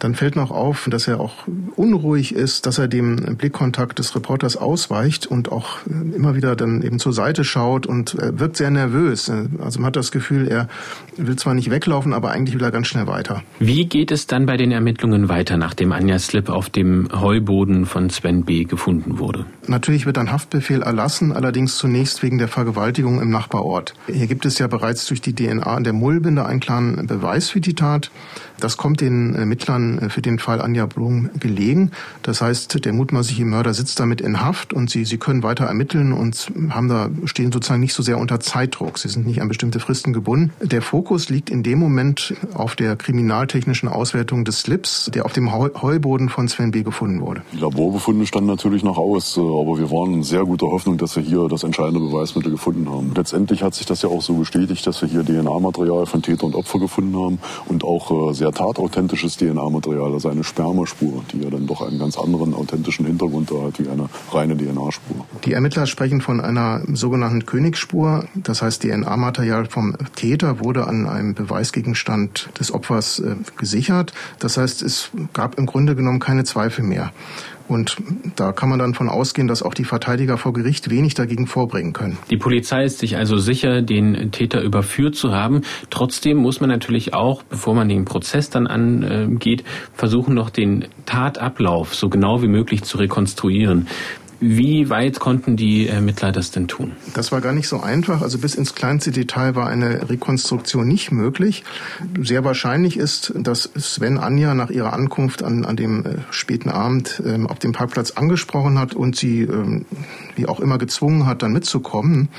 Dann 0.00 0.14
fällt 0.14 0.34
noch 0.34 0.50
auf, 0.50 0.88
dass 0.90 1.06
er 1.06 1.20
auch 1.20 1.46
unruhig 1.76 2.34
ist, 2.34 2.66
dass 2.66 2.78
er 2.78 2.88
dem 2.88 3.36
Blickkontakt 3.36 3.98
des 3.98 4.14
Reporters 4.16 4.56
ausweicht 4.56 5.26
und 5.26 5.52
auch 5.52 5.78
äh, 5.86 6.16
immer 6.16 6.34
wieder 6.34 6.56
dann 6.56 6.82
eben 6.82 6.98
zur 6.98 7.12
Seite 7.12 7.44
schaut 7.44 7.86
und 7.86 8.16
wirkt 8.18 8.56
sehr 8.56 8.70
nervös. 8.70 9.28
Äh, 9.28 9.44
also 9.62 9.78
man 9.78 9.86
hat 9.86 9.96
das 9.96 10.10
Gefühl, 10.10 10.48
er 10.48 10.68
will 11.16 11.36
zwar 11.36 11.54
nicht 11.54 11.70
weglaufen, 11.70 12.12
aber 12.12 12.30
eigentlich 12.30 12.54
will 12.54 12.64
er 12.64 12.70
ganz 12.70 12.88
schnell 12.88 13.06
weiter. 13.06 13.42
Wie 13.58 13.84
geht 13.84 14.10
es 14.10 14.26
dann 14.26 14.46
bei 14.46 14.56
den 14.56 14.72
Ermittlungen 14.72 15.28
weiter, 15.28 15.56
nachdem 15.56 15.92
Anja 15.92 16.18
Slip 16.18 16.48
auf 16.48 16.70
dem 16.70 17.08
Heuboden 17.12 17.86
von 17.86 18.10
Sven 18.10 18.44
B. 18.44 18.64
gefunden 18.64 19.18
wurde? 19.18 19.44
Natürlich 19.66 20.06
wird 20.06 20.18
ein 20.18 20.32
Haftbefehl 20.32 20.82
erlassen, 20.82 21.32
allerdings 21.32 21.76
zunächst 21.76 22.22
wegen 22.22 22.38
der 22.38 22.48
Vergewaltigung 22.48 23.20
im 23.20 23.30
Nachbarort. 23.30 23.94
Hier 24.06 24.26
gibt 24.26 24.46
es 24.46 24.58
ja 24.58 24.66
bereits 24.66 25.06
durch 25.06 25.20
die 25.20 25.34
DNA 25.34 25.76
in 25.76 25.84
der 25.84 25.92
Mullbinde 25.92 26.46
einen 26.46 26.60
klaren 26.60 27.06
Beweis 27.06 27.50
für 27.50 27.60
die 27.60 27.74
Tat. 27.74 28.10
Das 28.60 28.76
kommt 28.76 29.00
den 29.00 29.34
Ermittlern 29.34 29.98
äh, 29.98 30.10
für 30.10 30.22
den 30.22 30.38
Fall 30.38 30.60
Anja 30.60 30.86
Blum 30.86 31.30
gelegen. 31.38 31.90
Das 32.22 32.40
heißt, 32.40 32.84
der 32.84 32.92
mutmaßliche 32.92 33.44
Mörder 33.44 33.74
sitzt 33.74 33.98
damit 34.00 34.20
in 34.20 34.40
Haft 34.40 34.72
und 34.72 34.90
sie, 34.90 35.04
sie 35.04 35.18
können 35.18 35.42
weiter 35.42 35.64
ermitteln 35.64 36.12
und 36.12 36.52
haben 36.70 36.88
da, 36.88 37.10
stehen 37.24 37.52
sozusagen 37.52 37.80
nicht 37.80 37.94
so 37.94 38.02
sehr 38.02 38.18
unter 38.18 38.40
Zeitdruck. 38.40 38.98
Sie 38.98 39.08
sind 39.08 39.26
nicht 39.26 39.40
an 39.42 39.48
bestimmte 39.48 39.80
Fristen 39.80 40.12
gebunden. 40.12 40.52
Der 40.62 40.82
Fokus 40.82 41.28
liegt 41.28 41.50
in 41.50 41.62
dem 41.62 41.78
Moment 41.78 42.34
auf 42.54 42.76
der 42.76 42.96
kriminaltechnischen 42.96 43.88
Auswertung 43.88 44.44
des 44.44 44.60
Slips, 44.60 45.10
der 45.14 45.24
auf 45.24 45.32
dem 45.32 45.52
Heuboden 45.52 46.28
von 46.28 46.48
Sven 46.48 46.70
B. 46.70 46.82
gefunden 46.82 47.20
wurde. 47.20 47.42
Die 47.52 47.58
Laborbefunde 47.58 48.26
standen 48.26 48.48
natürlich 48.48 48.82
noch 48.82 48.98
aus, 48.98 49.36
äh, 49.36 49.40
aber 49.40 49.78
wir 49.78 49.90
waren 49.90 50.14
in 50.14 50.22
sehr 50.22 50.44
guter 50.44 50.66
Hoffnung, 50.66 50.98
dass 50.98 51.16
wir 51.16 51.22
hier 51.22 51.48
das 51.48 51.62
entscheidende 51.62 52.00
Beweismittel 52.00 52.52
gefunden 52.52 52.88
haben. 52.90 53.12
Letztendlich 53.14 53.62
hat 53.62 53.74
sich 53.74 53.86
das 53.86 54.02
ja 54.02 54.08
auch 54.08 54.22
so 54.22 54.34
bestätigt, 54.34 54.86
dass 54.86 55.00
wir 55.02 55.08
hier 55.08 55.24
DNA-Material 55.24 56.06
von 56.06 56.22
Täter 56.22 56.44
und 56.44 56.54
Opfer 56.54 56.78
gefunden 56.78 57.16
haben 57.16 57.38
und 57.66 57.84
auch 57.84 58.10
äh, 58.50 58.52
sehr 58.52 58.66
tatauthentisches 58.66 59.36
DNA-Material, 59.36 60.12
also 60.12 60.28
eine 60.28 60.44
Spermaspur, 60.44 61.22
die 61.32 61.42
ja 61.42 61.50
dann 61.50 61.66
doch 61.66 61.82
einen 61.82 61.98
ganz 61.98 62.18
anderen 62.18 62.54
authentischen 62.54 63.06
Hintergrund 63.06 63.50
hat 63.50 63.78
wie 63.78 63.88
eine 63.88 64.08
reine 64.32 64.56
DNA-Spur. 64.56 65.26
Die 65.44 65.52
Ermittler 65.52 65.86
sprechen 65.86 66.20
von 66.20 66.40
einer 66.40 66.82
sogenannten 66.92 67.46
Königsspur. 67.46 68.24
Das 68.34 68.62
heißt, 68.62 68.82
DNA-Material 68.82 69.66
vom 69.66 69.96
Täter 70.14 70.60
wurde 70.60 70.86
an 70.86 71.06
einem 71.06 71.34
Beweisgegenstand 71.34 72.50
des 72.58 72.72
Opfers 72.72 73.20
äh, 73.20 73.36
gesichert. 73.56 74.12
Das 74.38 74.56
heißt, 74.56 74.82
es 74.82 75.10
gab 75.32 75.58
im 75.58 75.66
Grunde 75.66 75.94
genommen 75.94 76.20
keine 76.20 76.44
Zweifel 76.44 76.84
mehr. 76.84 77.12
Und 77.70 77.96
da 78.34 78.50
kann 78.50 78.68
man 78.68 78.80
dann 78.80 78.94
von 78.94 79.08
ausgehen, 79.08 79.46
dass 79.46 79.62
auch 79.62 79.74
die 79.74 79.84
Verteidiger 79.84 80.36
vor 80.38 80.52
Gericht 80.52 80.90
wenig 80.90 81.14
dagegen 81.14 81.46
vorbringen 81.46 81.92
können. 81.92 82.18
Die 82.28 82.36
Polizei 82.36 82.82
ist 82.82 82.98
sich 82.98 83.16
also 83.16 83.38
sicher, 83.38 83.80
den 83.80 84.32
Täter 84.32 84.60
überführt 84.60 85.14
zu 85.14 85.30
haben. 85.30 85.62
Trotzdem 85.88 86.38
muss 86.38 86.60
man 86.60 86.68
natürlich 86.68 87.14
auch, 87.14 87.44
bevor 87.44 87.76
man 87.76 87.88
den 87.88 88.06
Prozess 88.06 88.50
dann 88.50 88.66
angeht, 88.66 89.62
versuchen 89.94 90.34
noch 90.34 90.50
den 90.50 90.86
Tatablauf 91.06 91.94
so 91.94 92.08
genau 92.08 92.42
wie 92.42 92.48
möglich 92.48 92.82
zu 92.82 92.98
rekonstruieren. 92.98 93.86
Wie 94.42 94.88
weit 94.88 95.20
konnten 95.20 95.56
die 95.56 95.86
Ermittler 95.86 96.32
das 96.32 96.50
denn 96.50 96.66
tun? 96.66 96.92
Das 97.12 97.30
war 97.30 97.42
gar 97.42 97.52
nicht 97.52 97.68
so 97.68 97.80
einfach. 97.80 98.22
Also 98.22 98.38
bis 98.38 98.54
ins 98.54 98.74
kleinste 98.74 99.10
Detail 99.10 99.54
war 99.54 99.68
eine 99.68 100.08
Rekonstruktion 100.08 100.88
nicht 100.88 101.12
möglich. 101.12 101.62
Sehr 102.18 102.42
wahrscheinlich 102.42 102.96
ist, 102.96 103.34
dass 103.36 103.70
Sven 103.76 104.16
Anja 104.16 104.54
nach 104.54 104.70
ihrer 104.70 104.94
Ankunft 104.94 105.42
an, 105.42 105.66
an 105.66 105.76
dem 105.76 106.06
äh, 106.06 106.14
späten 106.30 106.70
Abend 106.70 107.22
ähm, 107.26 107.46
auf 107.46 107.58
dem 107.58 107.72
Parkplatz 107.72 108.12
angesprochen 108.12 108.78
hat 108.78 108.94
und 108.94 109.14
sie 109.14 109.42
ähm, 109.42 109.84
wie 110.36 110.46
auch 110.46 110.60
immer 110.60 110.78
gezwungen 110.78 111.26
hat, 111.26 111.42
dann 111.42 111.52
mitzukommen. 111.52 112.30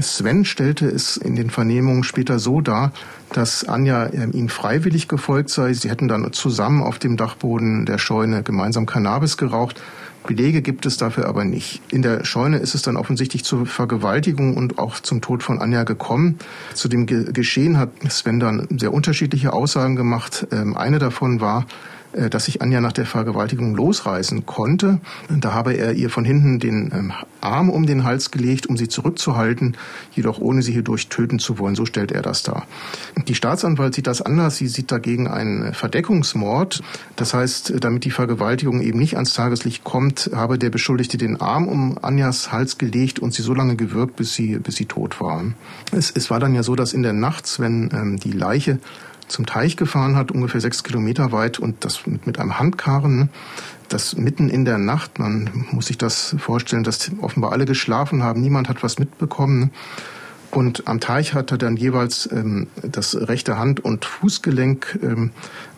Sven 0.00 0.44
stellte 0.44 0.86
es 0.86 1.16
in 1.16 1.36
den 1.36 1.50
Vernehmungen 1.50 2.02
später 2.02 2.38
so 2.38 2.60
dar, 2.60 2.92
dass 3.32 3.64
Anja 3.64 4.12
ähm, 4.12 4.32
ihm 4.32 4.48
freiwillig 4.48 5.08
gefolgt 5.08 5.50
sei. 5.50 5.72
Sie 5.72 5.90
hätten 5.90 6.08
dann 6.08 6.32
zusammen 6.32 6.82
auf 6.82 6.98
dem 6.98 7.16
Dachboden 7.16 7.86
der 7.86 7.98
Scheune 7.98 8.42
gemeinsam 8.42 8.86
Cannabis 8.86 9.36
geraucht. 9.36 9.80
Belege 10.26 10.62
gibt 10.62 10.86
es 10.86 10.96
dafür 10.96 11.26
aber 11.26 11.44
nicht. 11.44 11.80
In 11.90 12.02
der 12.02 12.24
Scheune 12.24 12.58
ist 12.58 12.74
es 12.74 12.82
dann 12.82 12.96
offensichtlich 12.96 13.44
zur 13.44 13.66
Vergewaltigung 13.66 14.56
und 14.56 14.78
auch 14.78 15.00
zum 15.00 15.20
Tod 15.20 15.42
von 15.42 15.60
Anja 15.60 15.84
gekommen. 15.84 16.38
Zu 16.74 16.88
dem 16.88 17.06
Ge 17.06 17.32
Geschehen 17.32 17.78
hat 17.78 17.90
Sven 18.08 18.40
dann 18.40 18.66
sehr 18.78 18.92
unterschiedliche 18.92 19.52
Aussagen 19.52 19.96
gemacht. 19.96 20.46
Ähm, 20.52 20.76
eine 20.76 20.98
davon 20.98 21.40
war, 21.40 21.66
dass 22.30 22.46
sich 22.46 22.62
Anja 22.62 22.80
nach 22.80 22.92
der 22.92 23.06
Vergewaltigung 23.06 23.74
losreißen 23.74 24.46
konnte. 24.46 25.00
Da 25.28 25.52
habe 25.52 25.74
er 25.74 25.92
ihr 25.92 26.10
von 26.10 26.24
hinten 26.24 26.58
den 26.58 26.90
ähm, 26.92 27.12
Arm 27.40 27.70
um 27.70 27.86
den 27.86 28.04
Hals 28.04 28.30
gelegt, 28.30 28.66
um 28.66 28.76
sie 28.76 28.88
zurückzuhalten, 28.88 29.76
jedoch 30.12 30.38
ohne 30.38 30.62
sie 30.62 30.72
hierdurch 30.72 31.08
töten 31.08 31.38
zu 31.38 31.58
wollen. 31.58 31.74
So 31.74 31.86
stellt 31.86 32.12
er 32.12 32.22
das 32.22 32.42
dar. 32.42 32.66
Die 33.28 33.34
Staatsanwalt 33.34 33.94
sieht 33.94 34.06
das 34.06 34.22
anders. 34.22 34.56
Sie 34.56 34.68
sieht 34.68 34.90
dagegen 34.90 35.28
einen 35.28 35.74
Verdeckungsmord. 35.74 36.82
Das 37.16 37.34
heißt, 37.34 37.74
damit 37.80 38.04
die 38.04 38.10
Vergewaltigung 38.10 38.80
eben 38.80 38.98
nicht 38.98 39.14
ans 39.14 39.34
Tageslicht 39.34 39.84
kommt, 39.84 40.30
habe 40.34 40.58
der 40.58 40.70
Beschuldigte 40.70 41.18
den 41.18 41.40
Arm 41.40 41.68
um 41.68 41.98
Anjas 42.02 42.52
Hals 42.52 42.78
gelegt 42.78 43.18
und 43.18 43.34
sie 43.34 43.42
so 43.42 43.54
lange 43.54 43.76
gewürgt, 43.76 44.16
bis 44.16 44.34
sie, 44.34 44.58
bis 44.58 44.76
sie 44.76 44.86
tot 44.86 45.20
war. 45.20 45.44
Es, 45.92 46.10
es 46.10 46.30
war 46.30 46.40
dann 46.40 46.54
ja 46.54 46.62
so, 46.62 46.74
dass 46.74 46.92
in 46.92 47.02
der 47.02 47.12
Nacht, 47.12 47.60
wenn 47.60 47.90
ähm, 47.92 48.16
die 48.18 48.32
Leiche 48.32 48.78
zum 49.28 49.46
Teich 49.46 49.76
gefahren 49.76 50.16
hat, 50.16 50.30
ungefähr 50.30 50.60
sechs 50.60 50.82
Kilometer 50.82 51.32
weit 51.32 51.58
und 51.58 51.84
das 51.84 52.06
mit, 52.06 52.26
mit 52.26 52.38
einem 52.38 52.58
Handkarren, 52.58 53.30
das 53.88 54.16
mitten 54.16 54.48
in 54.48 54.64
der 54.64 54.78
Nacht, 54.78 55.18
man 55.18 55.66
muss 55.70 55.86
sich 55.86 55.98
das 55.98 56.34
vorstellen, 56.38 56.84
dass 56.84 57.10
offenbar 57.20 57.52
alle 57.52 57.64
geschlafen 57.64 58.22
haben, 58.22 58.40
niemand 58.40 58.68
hat 58.68 58.82
was 58.82 58.98
mitbekommen. 58.98 59.70
Und 60.50 60.86
am 60.86 61.00
Teich 61.00 61.34
hat 61.34 61.50
er 61.50 61.58
dann 61.58 61.76
jeweils 61.76 62.30
ähm, 62.32 62.68
das 62.82 63.14
rechte 63.28 63.58
Hand- 63.58 63.80
und 63.80 64.04
Fußgelenk 64.04 64.98
ähm, 65.02 65.32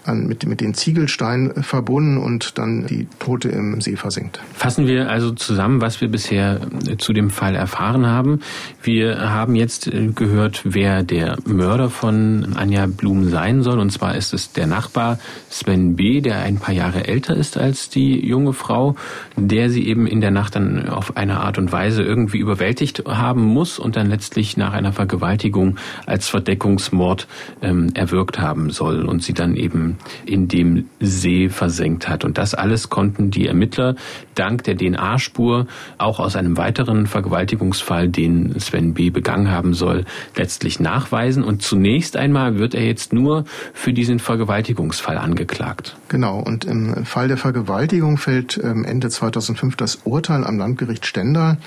an, 0.08 0.26
mit, 0.26 0.46
mit 0.46 0.60
den 0.60 0.74
Ziegelsteinen 0.74 1.62
verbunden 1.62 2.18
und 2.18 2.58
dann 2.58 2.86
die 2.86 3.06
Tote 3.18 3.48
im 3.48 3.80
See 3.80 3.96
versinkt. 3.96 4.40
Fassen 4.54 4.86
wir 4.86 5.10
also 5.10 5.32
zusammen, 5.32 5.80
was 5.80 6.00
wir 6.00 6.08
bisher 6.08 6.60
äh, 6.86 6.96
zu 6.96 7.12
dem 7.12 7.30
Fall 7.30 7.54
erfahren 7.54 8.06
haben. 8.06 8.40
Wir 8.82 9.30
haben 9.30 9.54
jetzt 9.54 9.86
äh, 9.86 10.08
gehört, 10.08 10.62
wer 10.64 11.02
der 11.02 11.36
Mörder 11.46 11.90
von 11.90 12.54
Anja 12.56 12.86
Blum 12.86 13.28
sein 13.28 13.62
soll. 13.62 13.78
Und 13.78 13.90
zwar 13.90 14.16
ist 14.16 14.32
es 14.32 14.52
der 14.52 14.66
Nachbar 14.66 15.18
Sven 15.50 15.96
B., 15.96 16.20
der 16.20 16.40
ein 16.40 16.56
paar 16.56 16.74
Jahre 16.74 17.06
älter 17.06 17.36
ist 17.36 17.56
als 17.56 17.88
die 17.88 18.26
junge 18.26 18.52
Frau, 18.52 18.96
der 19.36 19.70
sie 19.70 19.86
eben 19.86 20.06
in 20.06 20.20
der 20.20 20.30
Nacht 20.30 20.56
dann 20.56 20.88
auf 20.88 21.16
eine 21.16 21.40
Art 21.40 21.58
und 21.58 21.72
Weise 21.72 22.02
irgendwie 22.02 22.38
überwältigt 22.38 23.04
haben 23.06 23.42
muss 23.42 23.78
und 23.78 23.96
dann 23.96 24.08
letztlich 24.08 24.56
nach 24.56 24.72
einer 24.72 24.92
Vergewaltigung 24.92 25.76
als 26.06 26.28
Verdeckungsmord 26.28 27.26
ähm, 27.62 27.90
erwürgt 27.94 28.38
haben 28.38 28.70
soll 28.70 29.04
und 29.04 29.22
sie 29.22 29.34
dann 29.34 29.54
eben 29.54 29.97
in 30.26 30.48
dem 30.48 30.88
See 31.00 31.48
versenkt 31.48 32.08
hat. 32.08 32.24
Und 32.24 32.38
das 32.38 32.54
alles 32.54 32.88
konnten 32.88 33.30
die 33.30 33.46
Ermittler 33.46 33.94
dank 34.34 34.64
der 34.64 34.76
DNA-Spur 34.76 35.66
auch 35.98 36.20
aus 36.20 36.36
einem 36.36 36.56
weiteren 36.56 37.06
Vergewaltigungsfall, 37.06 38.08
den 38.08 38.58
Sven 38.58 38.94
B. 38.94 39.10
begangen 39.10 39.50
haben 39.50 39.74
soll, 39.74 40.04
letztlich 40.36 40.80
nachweisen. 40.80 41.42
Und 41.42 41.62
zunächst 41.62 42.16
einmal 42.16 42.58
wird 42.58 42.74
er 42.74 42.84
jetzt 42.84 43.12
nur 43.12 43.44
für 43.72 43.92
diesen 43.92 44.18
Vergewaltigungsfall 44.18 45.18
angeklagt. 45.18 45.96
Genau. 46.08 46.40
Und 46.40 46.64
im 46.64 47.04
Fall 47.04 47.28
der 47.28 47.36
Vergewaltigung 47.36 48.16
fällt 48.16 48.60
ähm, 48.62 48.84
Ende 48.84 49.08
2005 49.08 49.76
das 49.76 49.96
Urteil 50.04 50.44
am 50.44 50.58
Landgericht 50.58 51.06
Stendal. 51.06 51.58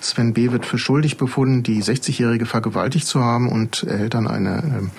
Sven 0.00 0.32
B. 0.32 0.50
wird 0.50 0.64
für 0.64 0.78
schuldig 0.78 1.18
befunden, 1.18 1.62
die 1.62 1.82
60-Jährige 1.82 2.46
vergewaltigt 2.46 3.06
zu 3.06 3.22
haben 3.22 3.48
und 3.48 3.82
erhält 3.82 4.14
dann 4.14 4.26
eine 4.26 4.62
ähm, 4.64 4.90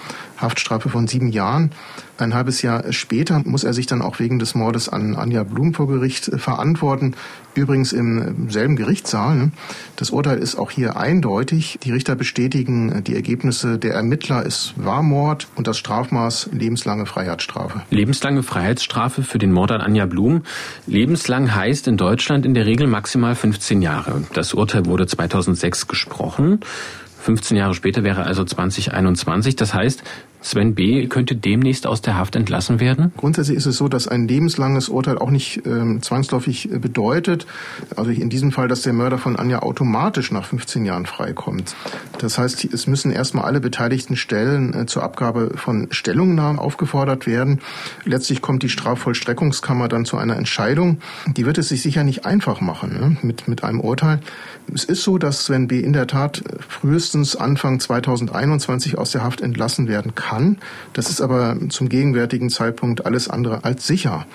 Haftstrafe 0.42 0.90
von 0.90 1.08
sieben 1.08 1.30
Jahren. 1.30 1.72
Ein 2.18 2.36
halbes 2.36 2.62
Jahr 2.62 2.94
später 2.94 3.42
muss 3.46 3.64
er 3.64 3.74
sich 3.74 3.88
dann 3.88 4.02
auch 4.02 4.20
wegen 4.20 4.38
des 4.38 4.54
Mordes 4.54 4.90
an 4.90 5.16
Anja 5.16 5.44
Blum 5.44 5.74
vor 5.74 5.88
Gericht 5.88 6.28
äh, 6.28 6.38
verantworten. 6.38 7.16
Übrigens 7.56 7.92
im 7.94 8.50
selben 8.50 8.76
Gerichtssaal. 8.76 9.36
Ne? 9.36 9.52
Das 9.96 10.12
Urteil 10.12 10.38
ist 10.38 10.56
auch 10.56 10.72
hier 10.72 10.98
eindeutig. 10.98 11.80
Die 11.84 11.92
Richter 11.92 12.16
bestätigen 12.16 12.92
äh, 12.92 13.02
die 13.02 13.16
Ergebnisse 13.16 13.80
der 13.80 13.96
Ermittler. 13.96 14.46
Es 14.46 14.74
war 14.78 15.02
Mord 15.02 15.48
und 15.56 15.68
das 15.68 15.78
Strafmaß 15.80 16.50
lebenslange 16.54 17.06
Freiheitsstrafe. 17.06 17.82
Lebenslange 17.90 18.44
Freiheitsstrafe 18.44 19.24
für 19.24 19.40
den 19.40 19.52
Mord 19.52 19.72
an 19.72 19.82
Anja 19.82 20.06
Blum. 20.06 20.44
Lebenslang 20.86 21.56
heißt 21.56 21.88
in 21.88 21.98
Deutschland 21.98 22.46
in 22.46 22.54
der 22.54 22.66
Regel 22.66 22.88
maximal 22.88 23.36
15 23.36 23.82
Jahre. 23.82 24.24
Das 24.34 24.54
Urteil 24.54 24.86
wurde 24.86 25.08
2006 25.08 25.88
gesprochen. 25.88 26.60
15 27.22 27.56
Jahre 27.56 27.74
später 27.74 28.04
wäre 28.04 28.24
also 28.24 28.44
2021. 28.44 29.56
Das 29.56 29.74
heißt, 29.74 30.04
Sven 30.42 30.74
B. 30.74 31.08
könnte 31.08 31.36
demnächst 31.36 31.86
aus 31.86 32.02
der 32.02 32.18
Haft 32.18 32.36
entlassen 32.36 32.80
werden? 32.80 33.14
Grundsätzlich 33.16 33.58
ist 33.58 33.68
es 33.68 33.78
so, 33.78 33.88
dass 33.88 34.08
ein 34.08 34.28
lebenslanges 34.28 34.90
Urteil 34.90 35.18
auch 35.20 35.30
nicht 35.30 35.66
ähm, 35.66 36.02
zwangsläufig 36.02 36.72
äh, 36.72 36.80
bedeutet, 36.80 37.46
also 37.96 38.10
in 38.10 38.30
diesem 38.30 38.52
Fall, 38.52 38.68
dass 38.68 38.82
der 38.82 38.94
Mörder 38.94 39.20
von 39.20 39.36
Anja 39.36 39.62
automatisch 39.62 40.32
nach 40.32 40.46
15 40.46 40.84
Jahren 40.84 41.06
freikommt. 41.06 41.76
Das 42.18 42.38
heißt, 42.38 42.66
es 42.66 42.88
müssen 42.88 43.12
erstmal 43.12 43.46
alle 43.46 43.62
beteiligten 43.62 44.16
Stellen 44.16 44.74
äh, 44.74 44.86
zur 44.88 45.04
Abgabe 45.04 45.52
von 45.56 45.88
Stellungnahmen 45.92 46.60
aufgefordert 46.60 47.28
werden. 47.28 47.60
Letztlich 48.04 48.42
kommt 48.42 48.64
die 48.64 48.70
Strafvollstreckungskammer 48.70 49.88
dann 49.88 50.06
zu 50.06 50.18
einer 50.18 50.38
Entscheidung. 50.38 50.98
Die 51.28 51.46
wird 51.46 51.60
es 51.60 51.70
sich 51.70 51.82
sicher 51.82 52.04
nicht 52.04 52.26
einfach 52.26 52.62
machen 52.62 52.94
ne, 52.94 53.18
mit, 53.22 53.48
mit 53.48 53.64
einem 53.64 53.80
Urteil. 53.80 54.20
Es 54.74 54.84
ist 54.84 55.04
so, 55.04 55.18
dass 55.18 55.46
Sven 55.46 55.68
B. 55.68 55.80
in 55.80 55.94
der 55.94 56.08
Tat 56.08 56.44
frühestens 56.68 57.36
Anfang 57.36 57.80
2021 57.80 58.98
aus 58.98 59.12
der 59.12 59.24
Haft 59.24 59.42
entlassen 59.42 59.88
werden 59.88 60.16
kann. 60.16 60.58
Das 60.94 61.10
ist 61.10 61.22
aber 61.22 61.58
zum 61.70 61.90
gegenwärtigen 61.90 62.50
Zeitpunkt 62.50 63.06
alles 63.06 63.28
andere 63.28 63.64
als 63.64 63.86
sicher. 63.86 64.26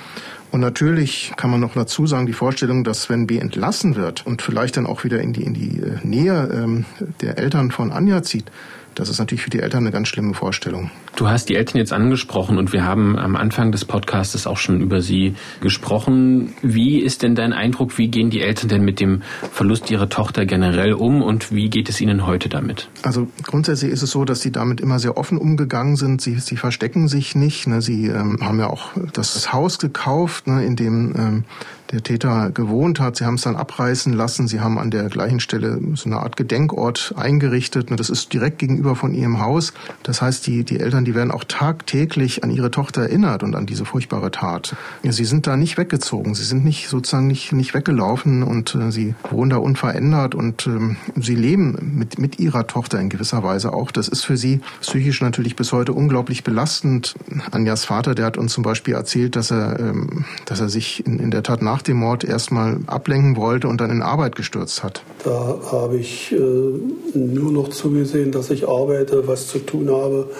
Und 0.56 0.62
natürlich 0.62 1.34
kann 1.36 1.50
man 1.50 1.60
noch 1.60 1.74
dazu 1.74 2.06
sagen, 2.06 2.24
die 2.24 2.32
Vorstellung, 2.32 2.82
dass 2.82 3.02
Sven 3.02 3.26
B. 3.26 3.36
entlassen 3.36 3.94
wird 3.94 4.24
und 4.26 4.40
vielleicht 4.40 4.78
dann 4.78 4.86
auch 4.86 5.04
wieder 5.04 5.20
in 5.20 5.34
die, 5.34 5.42
in 5.42 5.52
die 5.52 5.80
äh, 5.80 5.98
Nähe 6.02 6.48
ähm, 6.50 6.86
der 7.20 7.36
Eltern 7.36 7.70
von 7.70 7.92
Anja 7.92 8.22
zieht, 8.22 8.50
das 8.96 9.10
ist 9.10 9.18
natürlich 9.18 9.42
für 9.42 9.50
die 9.50 9.60
Eltern 9.60 9.80
eine 9.80 9.90
ganz 9.90 10.08
schlimme 10.08 10.32
Vorstellung. 10.32 10.90
Du 11.16 11.28
hast 11.28 11.50
die 11.50 11.54
Eltern 11.54 11.76
jetzt 11.76 11.92
angesprochen 11.92 12.56
und 12.56 12.72
wir 12.72 12.84
haben 12.84 13.18
am 13.18 13.36
Anfang 13.36 13.70
des 13.70 13.84
Podcasts 13.84 14.46
auch 14.46 14.56
schon 14.56 14.80
über 14.80 15.02
sie 15.02 15.34
gesprochen. 15.60 16.54
Wie 16.62 17.00
ist 17.00 17.22
denn 17.22 17.34
dein 17.34 17.52
Eindruck, 17.52 17.98
wie 17.98 18.08
gehen 18.08 18.30
die 18.30 18.40
Eltern 18.40 18.68
denn 18.68 18.82
mit 18.82 18.98
dem 18.98 19.20
Verlust 19.52 19.90
ihrer 19.90 20.08
Tochter 20.08 20.46
generell 20.46 20.94
um 20.94 21.22
und 21.22 21.52
wie 21.52 21.68
geht 21.68 21.90
es 21.90 22.00
ihnen 22.00 22.26
heute 22.26 22.48
damit? 22.48 22.88
Also 23.02 23.28
grundsätzlich 23.42 23.92
ist 23.92 24.02
es 24.02 24.10
so, 24.10 24.24
dass 24.24 24.40
sie 24.40 24.50
damit 24.50 24.80
immer 24.80 24.98
sehr 24.98 25.18
offen 25.18 25.36
umgegangen 25.36 25.96
sind. 25.96 26.22
Sie, 26.22 26.38
sie 26.38 26.56
verstecken 26.56 27.06
sich 27.08 27.34
nicht. 27.34 27.66
Ne? 27.66 27.82
Sie 27.82 28.06
ähm, 28.06 28.38
haben 28.40 28.58
ja 28.58 28.68
auch 28.68 28.92
das 29.12 29.52
Haus 29.52 29.78
gekauft, 29.78 30.45
ne, 30.46 30.64
in 30.64 30.76
dem 30.76 31.14
ähm, 31.16 31.44
der 31.92 32.02
Täter 32.02 32.50
gewohnt 32.50 33.00
hat. 33.00 33.16
Sie 33.16 33.24
haben 33.24 33.34
es 33.34 33.42
dann 33.42 33.56
abreißen 33.56 34.12
lassen. 34.12 34.48
Sie 34.48 34.60
haben 34.60 34.78
an 34.78 34.90
der 34.90 35.08
gleichen 35.08 35.40
Stelle 35.40 35.78
so 35.94 36.08
eine 36.08 36.18
Art 36.18 36.36
Gedenkort 36.36 37.14
eingerichtet. 37.16 37.88
Das 37.96 38.10
ist 38.10 38.32
direkt 38.32 38.58
gegenüber 38.58 38.96
von 38.96 39.14
ihrem 39.14 39.40
Haus. 39.40 39.72
Das 40.02 40.22
heißt, 40.22 40.46
die, 40.46 40.64
die 40.64 40.80
Eltern, 40.80 41.04
die 41.04 41.14
werden 41.14 41.30
auch 41.30 41.44
tagtäglich 41.44 42.44
an 42.44 42.50
ihre 42.50 42.70
Tochter 42.70 43.02
erinnert 43.02 43.42
und 43.42 43.54
an 43.54 43.66
diese 43.66 43.84
furchtbare 43.84 44.30
Tat. 44.30 44.76
Sie 45.02 45.24
sind 45.24 45.46
da 45.46 45.56
nicht 45.56 45.78
weggezogen. 45.78 46.34
Sie 46.34 46.44
sind 46.44 46.64
nicht 46.64 46.88
sozusagen 46.88 47.26
nicht, 47.26 47.52
nicht 47.52 47.74
weggelaufen 47.74 48.42
und 48.42 48.74
äh, 48.74 48.90
sie 48.90 49.14
wohnen 49.30 49.50
da 49.50 49.56
unverändert 49.56 50.34
und 50.34 50.66
ähm, 50.66 50.96
sie 51.16 51.34
leben 51.34 51.94
mit, 51.96 52.18
mit 52.18 52.38
ihrer 52.38 52.66
Tochter 52.66 53.00
in 53.00 53.08
gewisser 53.08 53.42
Weise 53.42 53.72
auch. 53.72 53.90
Das 53.90 54.08
ist 54.08 54.24
für 54.24 54.36
sie 54.36 54.60
psychisch 54.80 55.20
natürlich 55.20 55.56
bis 55.56 55.72
heute 55.72 55.92
unglaublich 55.92 56.44
belastend. 56.44 57.14
Anjas 57.50 57.84
Vater, 57.84 58.14
der 58.14 58.26
hat 58.26 58.36
uns 58.36 58.52
zum 58.52 58.62
Beispiel 58.62 58.94
erzählt, 58.94 59.36
dass 59.36 59.50
er, 59.50 59.78
ähm, 59.78 60.24
dass 60.46 60.60
er 60.60 60.68
sich 60.68 61.06
in, 61.06 61.18
in 61.18 61.30
der 61.30 61.42
Tat 61.42 61.62
nach 61.62 61.75
nach 61.76 61.82
dem 61.82 61.98
Mord 61.98 62.24
erstmal 62.24 62.78
ablenken 62.86 63.36
wollte 63.36 63.68
und 63.68 63.82
dann 63.82 63.90
in 63.90 64.00
Arbeit 64.00 64.34
gestürzt 64.34 64.82
hat? 64.82 65.02
Da 65.24 65.58
habe 65.70 65.98
ich 65.98 66.32
äh, 66.32 66.38
nur 66.38 67.52
noch 67.52 67.68
zugesehen, 67.68 68.32
dass 68.32 68.48
ich 68.48 68.66
arbeite, 68.66 69.28
was 69.28 69.48
zu 69.48 69.58
tun 69.58 69.90
habe, 69.90 70.30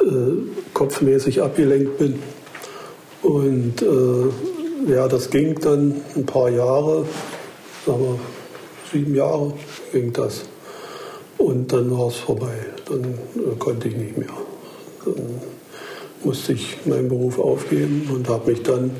äh, 0.00 0.04
kopfmäßig 0.74 1.40
abgelenkt 1.40 1.96
bin. 1.96 2.18
Und 3.22 3.80
äh, 3.80 4.92
ja, 4.92 5.08
das 5.08 5.30
ging 5.30 5.58
dann 5.60 5.94
ein 6.14 6.26
paar 6.26 6.50
Jahre, 6.50 7.06
sagen 7.86 8.00
wir 8.00 8.18
sieben 8.92 9.14
Jahre 9.14 9.54
ging 9.92 10.12
das. 10.12 10.44
Und 11.38 11.72
dann 11.72 11.90
war 11.90 12.08
es 12.08 12.16
vorbei. 12.16 12.54
Dann 12.86 13.02
äh, 13.02 13.56
konnte 13.58 13.88
ich 13.88 13.96
nicht 13.96 14.18
mehr. 14.18 14.28
Dann 15.06 15.40
musste 16.22 16.52
ich 16.52 16.76
meinen 16.84 17.08
Beruf 17.08 17.38
aufgeben 17.38 18.10
und 18.12 18.28
habe 18.28 18.50
mich 18.50 18.62
dann 18.62 18.90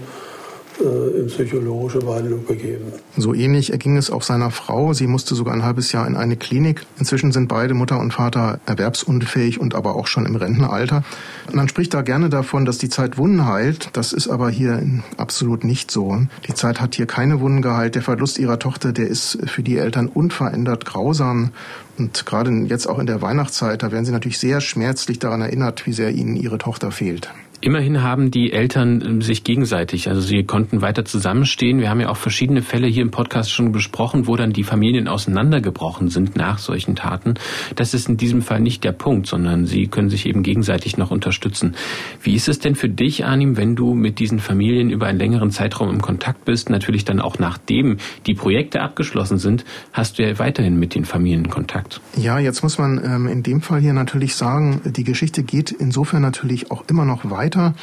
in 0.81 1.27
psychologische 1.29 1.99
Behandlung 1.99 2.45
begeben. 2.45 2.93
So 3.17 3.35
ähnlich 3.35 3.73
erging 3.73 3.97
es 3.97 4.11
auch 4.11 4.23
seiner 4.23 4.51
Frau. 4.51 4.93
Sie 4.93 5.07
musste 5.07 5.35
sogar 5.35 5.55
ein 5.55 5.63
halbes 5.63 5.93
Jahr 5.93 6.07
in 6.07 6.17
eine 6.17 6.37
Klinik. 6.37 6.83
Inzwischen 6.99 7.33
sind 7.33 7.49
beide 7.49 7.75
Mutter 7.75 7.99
und 7.99 8.13
Vater 8.13 8.61
erwerbsunfähig 8.67 9.61
und 9.61 9.75
aber 9.75 9.97
auch 9.97 10.07
schon 10.07 10.27
im 10.27 10.37
Rentenalter. 10.37 11.05
Man 11.53 11.69
spricht 11.69 11.95
da 11.95 12.03
gerne 12.03 12.29
davon, 12.29 12.65
dass 12.65 12.79
die 12.79 12.89
Zeit 12.89 13.19
Wunden 13.19 13.47
heilt. 13.47 13.91
Das 13.95 14.13
ist 14.13 14.29
aber 14.29 14.51
hier 14.51 14.83
absolut 15.17 15.65
nicht 15.65 15.91
so. 15.91 16.21
Die 16.47 16.55
Zeit 16.55 16.81
hat 16.81 16.95
hier 16.95 17.07
keine 17.07 17.41
Wunden 17.41 17.63
geheilt. 17.63 17.95
Der 17.95 18.03
Verlust 18.03 18.39
ihrer 18.39 18.59
Tochter, 18.59 18.93
der 18.93 19.09
ist 19.09 19.39
für 19.47 19.63
die 19.63 19.79
Eltern 19.79 20.09
unverändert 20.09 20.85
grausam. 20.85 21.51
Und 21.99 22.27
gerade 22.27 22.51
jetzt 22.67 22.87
auch 22.87 22.99
in 22.99 23.07
der 23.07 23.23
Weihnachtszeit, 23.23 23.83
da 23.83 23.91
werden 23.91 24.05
sie 24.05 24.13
natürlich 24.13 24.39
sehr 24.39 24.61
schmerzlich 24.61 25.19
daran 25.19 25.41
erinnert, 25.41 25.87
wie 25.87 25.93
sehr 25.93 26.11
ihnen 26.11 26.37
ihre 26.37 26.59
Tochter 26.59 26.91
fehlt. 26.91 27.31
Immerhin 27.61 28.03
haben 28.03 28.31
die 28.31 28.53
Eltern 28.53 29.03
ähm, 29.05 29.23
sich 29.23 29.43
gegenseitig, 29.43 30.09
also 30.09 30.21
sie 30.21 30.45
konnten 30.45 30.83
weiter 30.83 31.05
zusammenstehen. 31.05 31.81
Wir 31.81 31.89
haben 31.89 32.01
ja 32.01 32.09
auch 32.11 32.17
verschiedene 32.17 32.63
Fälle 32.63 32.87
hier 32.87 33.03
im 33.03 33.11
Podcast 33.11 33.51
schon 33.51 33.73
besprochen, 33.73 34.27
wo 34.27 34.37
dann 34.37 34.53
die 34.53 34.63
Familien 34.63 35.09
auseinandergebrochen 35.09 36.09
sind 36.09 36.37
nach 36.37 36.59
solchen 36.59 36.97
Taten. 36.97 37.35
Das 37.75 37.95
ist 37.95 38.09
in 38.09 38.17
diesem 38.17 38.43
Fall 38.43 38.61
nicht 38.61 38.85
der 38.85 38.93
Punkt, 38.93 39.27
sondern 39.27 39.67
sie 39.67 39.87
können 39.87 40.11
sich 40.11 40.27
eben 40.27 40.43
gegenseitig 40.43 40.99
noch 40.99 41.11
unterstützen. 41.11 41.75
Wie 42.23 42.35
ist 42.35 42.49
es 42.49 42.59
denn 42.59 42.75
für 42.75 42.89
dich, 42.89 43.25
Arnim, 43.25 43.57
wenn 43.57 43.75
du 43.75 43.95
mit 43.95 44.19
diesen 44.19 44.39
Familien 44.39 44.91
über 44.91 45.07
einen 45.07 45.19
längeren 45.19 45.51
Zeitraum 45.51 45.91
im 45.91 46.03
Kontakt 46.03 46.45
bist? 46.45 46.69
Natürlich 46.69 47.05
dann 47.05 47.21
auch 47.21 47.39
nachdem 47.39 47.97
die 48.27 48.35
Projekte 48.35 48.83
abgeschlossen 48.83 49.39
sind, 49.39 49.65
hast 49.93 50.19
du 50.19 50.27
ja 50.27 50.39
weiterhin 50.39 50.79
mit 50.79 50.95
den 50.95 51.05
Familien 51.05 51.49
Kontakt. 51.49 52.01
Ja, 52.17 52.39
jetzt 52.39 52.63
muss 52.63 52.79
man 52.79 53.01
ähm, 53.03 53.27
in 53.29 53.43
dem 53.43 53.63
Fall 53.63 53.81
hier 53.81 53.93
natürlich 53.93 54.35
sagen, 54.35 54.83
die 54.85 55.05
Geschichte 55.05 55.43
geht 55.43 55.71
insofern 55.71 56.23
natürlich 56.23 56.71
auch 56.71 56.85
immer 56.89 57.05
noch 57.05 57.31
weiter 57.31 57.46
weiter, 57.47 57.75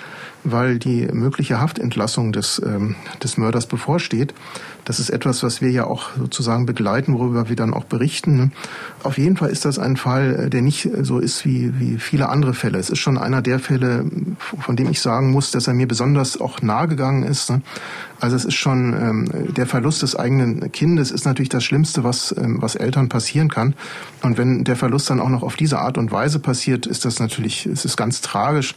weil 0.43 0.77
die 0.77 1.07
mögliche 1.11 1.61
Haftentlassung 1.61 2.33
des, 2.33 2.61
ähm, 2.65 2.95
des 3.23 3.37
Mörders 3.37 3.65
bevorsteht. 3.65 4.33
Das 4.83 4.99
ist 4.99 5.09
etwas, 5.09 5.41
was 5.41 5.61
wir 5.61 5.71
ja 5.71 5.85
auch 5.85 6.09
sozusagen 6.19 6.65
begleiten, 6.65 7.13
worüber 7.13 7.47
wir 7.47 7.55
dann 7.55 7.73
auch 7.73 7.85
berichten. 7.85 8.51
Auf 9.03 9.17
jeden 9.17 9.37
Fall 9.37 9.49
ist 9.49 9.63
das 9.63 9.79
ein 9.79 9.95
Fall, 9.95 10.35
äh, 10.35 10.49
der 10.49 10.61
nicht 10.61 10.89
so 11.01 11.19
ist 11.19 11.45
wie, 11.45 11.79
wie 11.79 11.97
viele 11.97 12.27
andere 12.27 12.53
Fälle. 12.53 12.77
Es 12.77 12.89
ist 12.89 12.99
schon 12.99 13.17
einer 13.17 13.41
der 13.41 13.59
Fälle, 13.59 14.05
von 14.59 14.75
dem 14.75 14.89
ich 14.89 14.99
sagen 14.99 15.31
muss, 15.31 15.51
dass 15.51 15.67
er 15.67 15.73
mir 15.73 15.87
besonders 15.87 16.39
auch 16.41 16.61
nahegegangen 16.61 17.23
ist. 17.23 17.53
Also 18.19 18.35
es 18.35 18.45
ist 18.45 18.55
schon 18.55 18.93
ähm, 18.93 19.53
der 19.53 19.65
Verlust 19.65 20.01
des 20.01 20.15
eigenen 20.15 20.71
Kindes 20.71 21.11
ist 21.11 21.25
natürlich 21.25 21.49
das 21.49 21.63
Schlimmste, 21.63 22.03
was 22.03 22.33
ähm, 22.37 22.61
was 22.61 22.75
Eltern 22.75 23.09
passieren 23.09 23.49
kann. 23.49 23.75
Und 24.21 24.37
wenn 24.37 24.63
der 24.63 24.75
Verlust 24.75 25.09
dann 25.09 25.19
auch 25.19 25.29
noch 25.29 25.43
auf 25.43 25.55
diese 25.55 25.79
Art 25.79 25.97
und 25.97 26.11
Weise 26.11 26.39
passiert, 26.39 26.85
ist 26.85 27.05
das 27.05 27.19
natürlich, 27.19 27.65
es 27.65 27.85
ist 27.85 27.97
ganz 27.97 28.21
tragisch. 28.21 28.75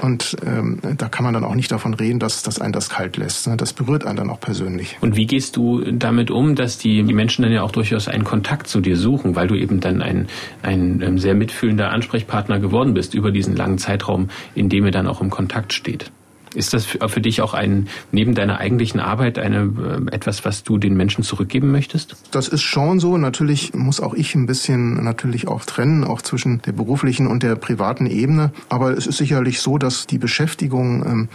Und 0.00 0.36
ähm, 0.44 0.80
da 0.96 1.08
kann 1.08 1.24
man 1.24 1.34
dann 1.34 1.44
auch 1.44 1.54
nicht 1.54 1.70
davon 1.70 1.94
reden, 1.94 2.18
dass, 2.18 2.42
dass 2.42 2.60
einen 2.60 2.72
das 2.72 2.90
kalt 2.90 3.16
lässt. 3.16 3.46
Ne? 3.46 3.56
Das 3.56 3.72
berührt 3.72 4.04
einen 4.04 4.16
dann 4.16 4.30
auch 4.30 4.40
persönlich. 4.40 4.96
Und 5.00 5.16
wie 5.16 5.26
gehst 5.26 5.56
du 5.56 5.80
damit 5.92 6.30
um, 6.30 6.54
dass 6.54 6.78
die, 6.78 7.02
die 7.02 7.14
Menschen 7.14 7.42
dann 7.42 7.52
ja 7.52 7.62
auch 7.62 7.72
durchaus 7.72 8.08
einen 8.08 8.24
Kontakt 8.24 8.66
zu 8.66 8.80
dir 8.80 8.96
suchen, 8.96 9.36
weil 9.36 9.46
du 9.46 9.54
eben 9.54 9.80
dann 9.80 10.02
ein, 10.02 10.26
ein 10.62 11.00
ähm, 11.00 11.18
sehr 11.18 11.34
mitfühlender 11.34 11.90
Ansprechpartner 11.90 12.58
geworden 12.58 12.94
bist 12.94 13.14
über 13.14 13.30
diesen 13.30 13.56
langen 13.56 13.78
Zeitraum, 13.78 14.28
in 14.54 14.68
dem 14.68 14.84
ihr 14.84 14.92
dann 14.92 15.06
auch 15.06 15.20
im 15.20 15.30
Kontakt 15.30 15.72
steht? 15.72 16.10
Ist 16.54 16.72
das 16.72 16.84
für 16.84 17.20
dich 17.20 17.42
auch 17.42 17.54
ein, 17.54 17.88
neben 18.12 18.34
deiner 18.34 18.58
eigentlichen 18.58 19.00
Arbeit 19.00 19.38
eine, 19.38 20.08
äh, 20.10 20.14
etwas, 20.14 20.44
was 20.44 20.62
du 20.62 20.78
den 20.78 20.96
Menschen 20.96 21.24
zurückgeben 21.24 21.70
möchtest? 21.70 22.16
Das 22.30 22.48
ist 22.48 22.62
schon 22.62 23.00
so. 23.00 23.18
Natürlich 23.18 23.74
muss 23.74 24.00
auch 24.00 24.14
ich 24.14 24.34
ein 24.34 24.46
bisschen 24.46 25.02
natürlich 25.02 25.48
auch 25.48 25.64
trennen, 25.64 26.04
auch 26.04 26.22
zwischen 26.22 26.62
der 26.62 26.72
beruflichen 26.72 27.26
und 27.26 27.42
der 27.42 27.56
privaten 27.56 28.06
Ebene. 28.06 28.52
Aber 28.68 28.96
es 28.96 29.06
ist 29.06 29.18
sicherlich 29.18 29.60
so, 29.60 29.78
dass 29.78 30.06
die 30.06 30.18
Beschäftigung 30.18 31.04
ähm, 31.04 31.28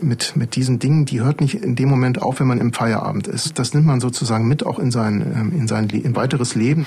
mit, 0.00 0.36
mit 0.36 0.56
diesen 0.56 0.78
Dingen, 0.78 1.04
die 1.04 1.20
hört 1.20 1.40
nicht 1.40 1.54
in 1.54 1.76
dem 1.76 1.88
Moment 1.88 2.20
auf, 2.22 2.40
wenn 2.40 2.46
man 2.46 2.60
im 2.60 2.72
Feierabend 2.72 3.26
ist. 3.26 3.58
Das 3.58 3.74
nimmt 3.74 3.86
man 3.86 4.00
sozusagen 4.00 4.46
mit 4.48 4.64
auch 4.66 4.78
in 4.78 4.90
sein, 4.90 5.22
ähm, 5.34 5.52
in 5.58 5.68
sein 5.68 5.88
in 5.88 6.16
weiteres 6.16 6.54
Leben. 6.54 6.86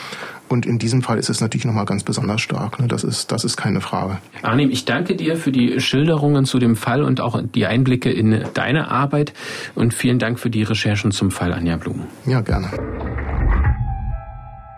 Und 0.49 0.65
in 0.65 0.79
diesem 0.79 1.01
Fall 1.01 1.17
ist 1.17 1.29
es 1.29 1.41
natürlich 1.41 1.65
nochmal 1.65 1.85
ganz 1.85 2.03
besonders 2.03 2.41
stark. 2.41 2.79
Ne? 2.79 2.87
Das 2.87 3.03
ist, 3.03 3.31
das 3.31 3.43
ist 3.43 3.55
keine 3.55 3.81
Frage. 3.81 4.17
Arnim, 4.41 4.69
ich 4.71 4.85
danke 4.85 5.15
dir 5.15 5.37
für 5.37 5.51
die 5.51 5.79
Schilderungen 5.79 6.45
zu 6.45 6.59
dem 6.59 6.75
Fall 6.75 7.03
und 7.03 7.21
auch 7.21 7.41
die 7.41 7.65
Einblicke 7.65 8.11
in 8.11 8.43
deine 8.53 8.89
Arbeit 8.89 9.33
und 9.75 9.93
vielen 9.93 10.19
Dank 10.19 10.39
für 10.39 10.49
die 10.49 10.63
Recherchen 10.63 11.11
zum 11.11 11.31
Fall 11.31 11.53
Anja 11.53 11.77
Blum. 11.77 12.07
Ja, 12.25 12.41
gerne. 12.41 12.69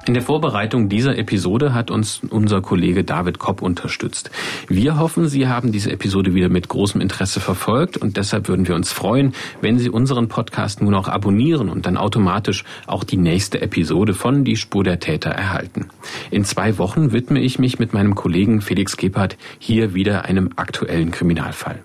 In 0.08 0.16
der 0.16 0.24
Vorbereitung 0.24 0.90
dieser 0.90 1.16
Episode 1.20 1.76
hat 1.76 1.92
uns 1.92 2.22
unser 2.28 2.62
Kollege 2.62 3.04
David 3.04 3.38
Kopp 3.38 3.62
unterstützt. 3.62 4.32
Wir 4.68 4.98
hoffen, 4.98 5.28
Sie 5.28 5.48
haben 5.48 5.72
diese 5.72 5.92
Episode 5.92 6.34
wieder 6.34 6.50
mit 6.50 6.68
großem 6.68 7.00
Interesse 7.02 7.40
verfolgt 7.40 7.98
und 7.98 8.18
deshalb 8.18 8.48
würden 8.48 8.68
wir 8.68 8.74
uns 8.74 8.92
freuen, 8.92 9.34
wenn 9.62 9.78
Sie 9.78 9.92
unseren 9.92 10.28
Podcast 10.28 10.82
nun 10.82 10.96
auch 10.96 11.08
abonnieren 11.08 11.70
und 11.70 11.86
dann 11.86 11.98
automatisch 11.98 12.64
auch 12.88 13.04
die 13.04 13.18
nächste 13.18 13.62
Episode 13.62 14.16
von 14.16 14.44
Die 14.44 14.56
Spur 14.56 14.84
der 14.84 15.00
Täter 15.00 15.30
erhalten. 15.30 15.90
In 16.32 16.46
zwei 16.46 16.80
Wochen 16.80 17.12
widme 17.12 17.40
ich 17.40 17.60
mich 17.60 17.78
mit 17.78 17.94
meinem 17.94 18.16
Kollegen 18.16 18.62
Felix 18.62 18.98
Gebhardt 18.98 19.38
hier 19.60 19.94
wieder 19.94 20.26
einem 20.26 20.50
aktuellen 20.56 21.12
Kriminalfall. 21.12 21.84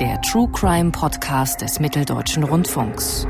Der 0.00 0.20
True 0.22 0.48
Crime 0.50 0.90
Podcast 0.90 1.60
des 1.60 1.78
Mitteldeutschen 1.78 2.42
Rundfunks. 2.42 3.26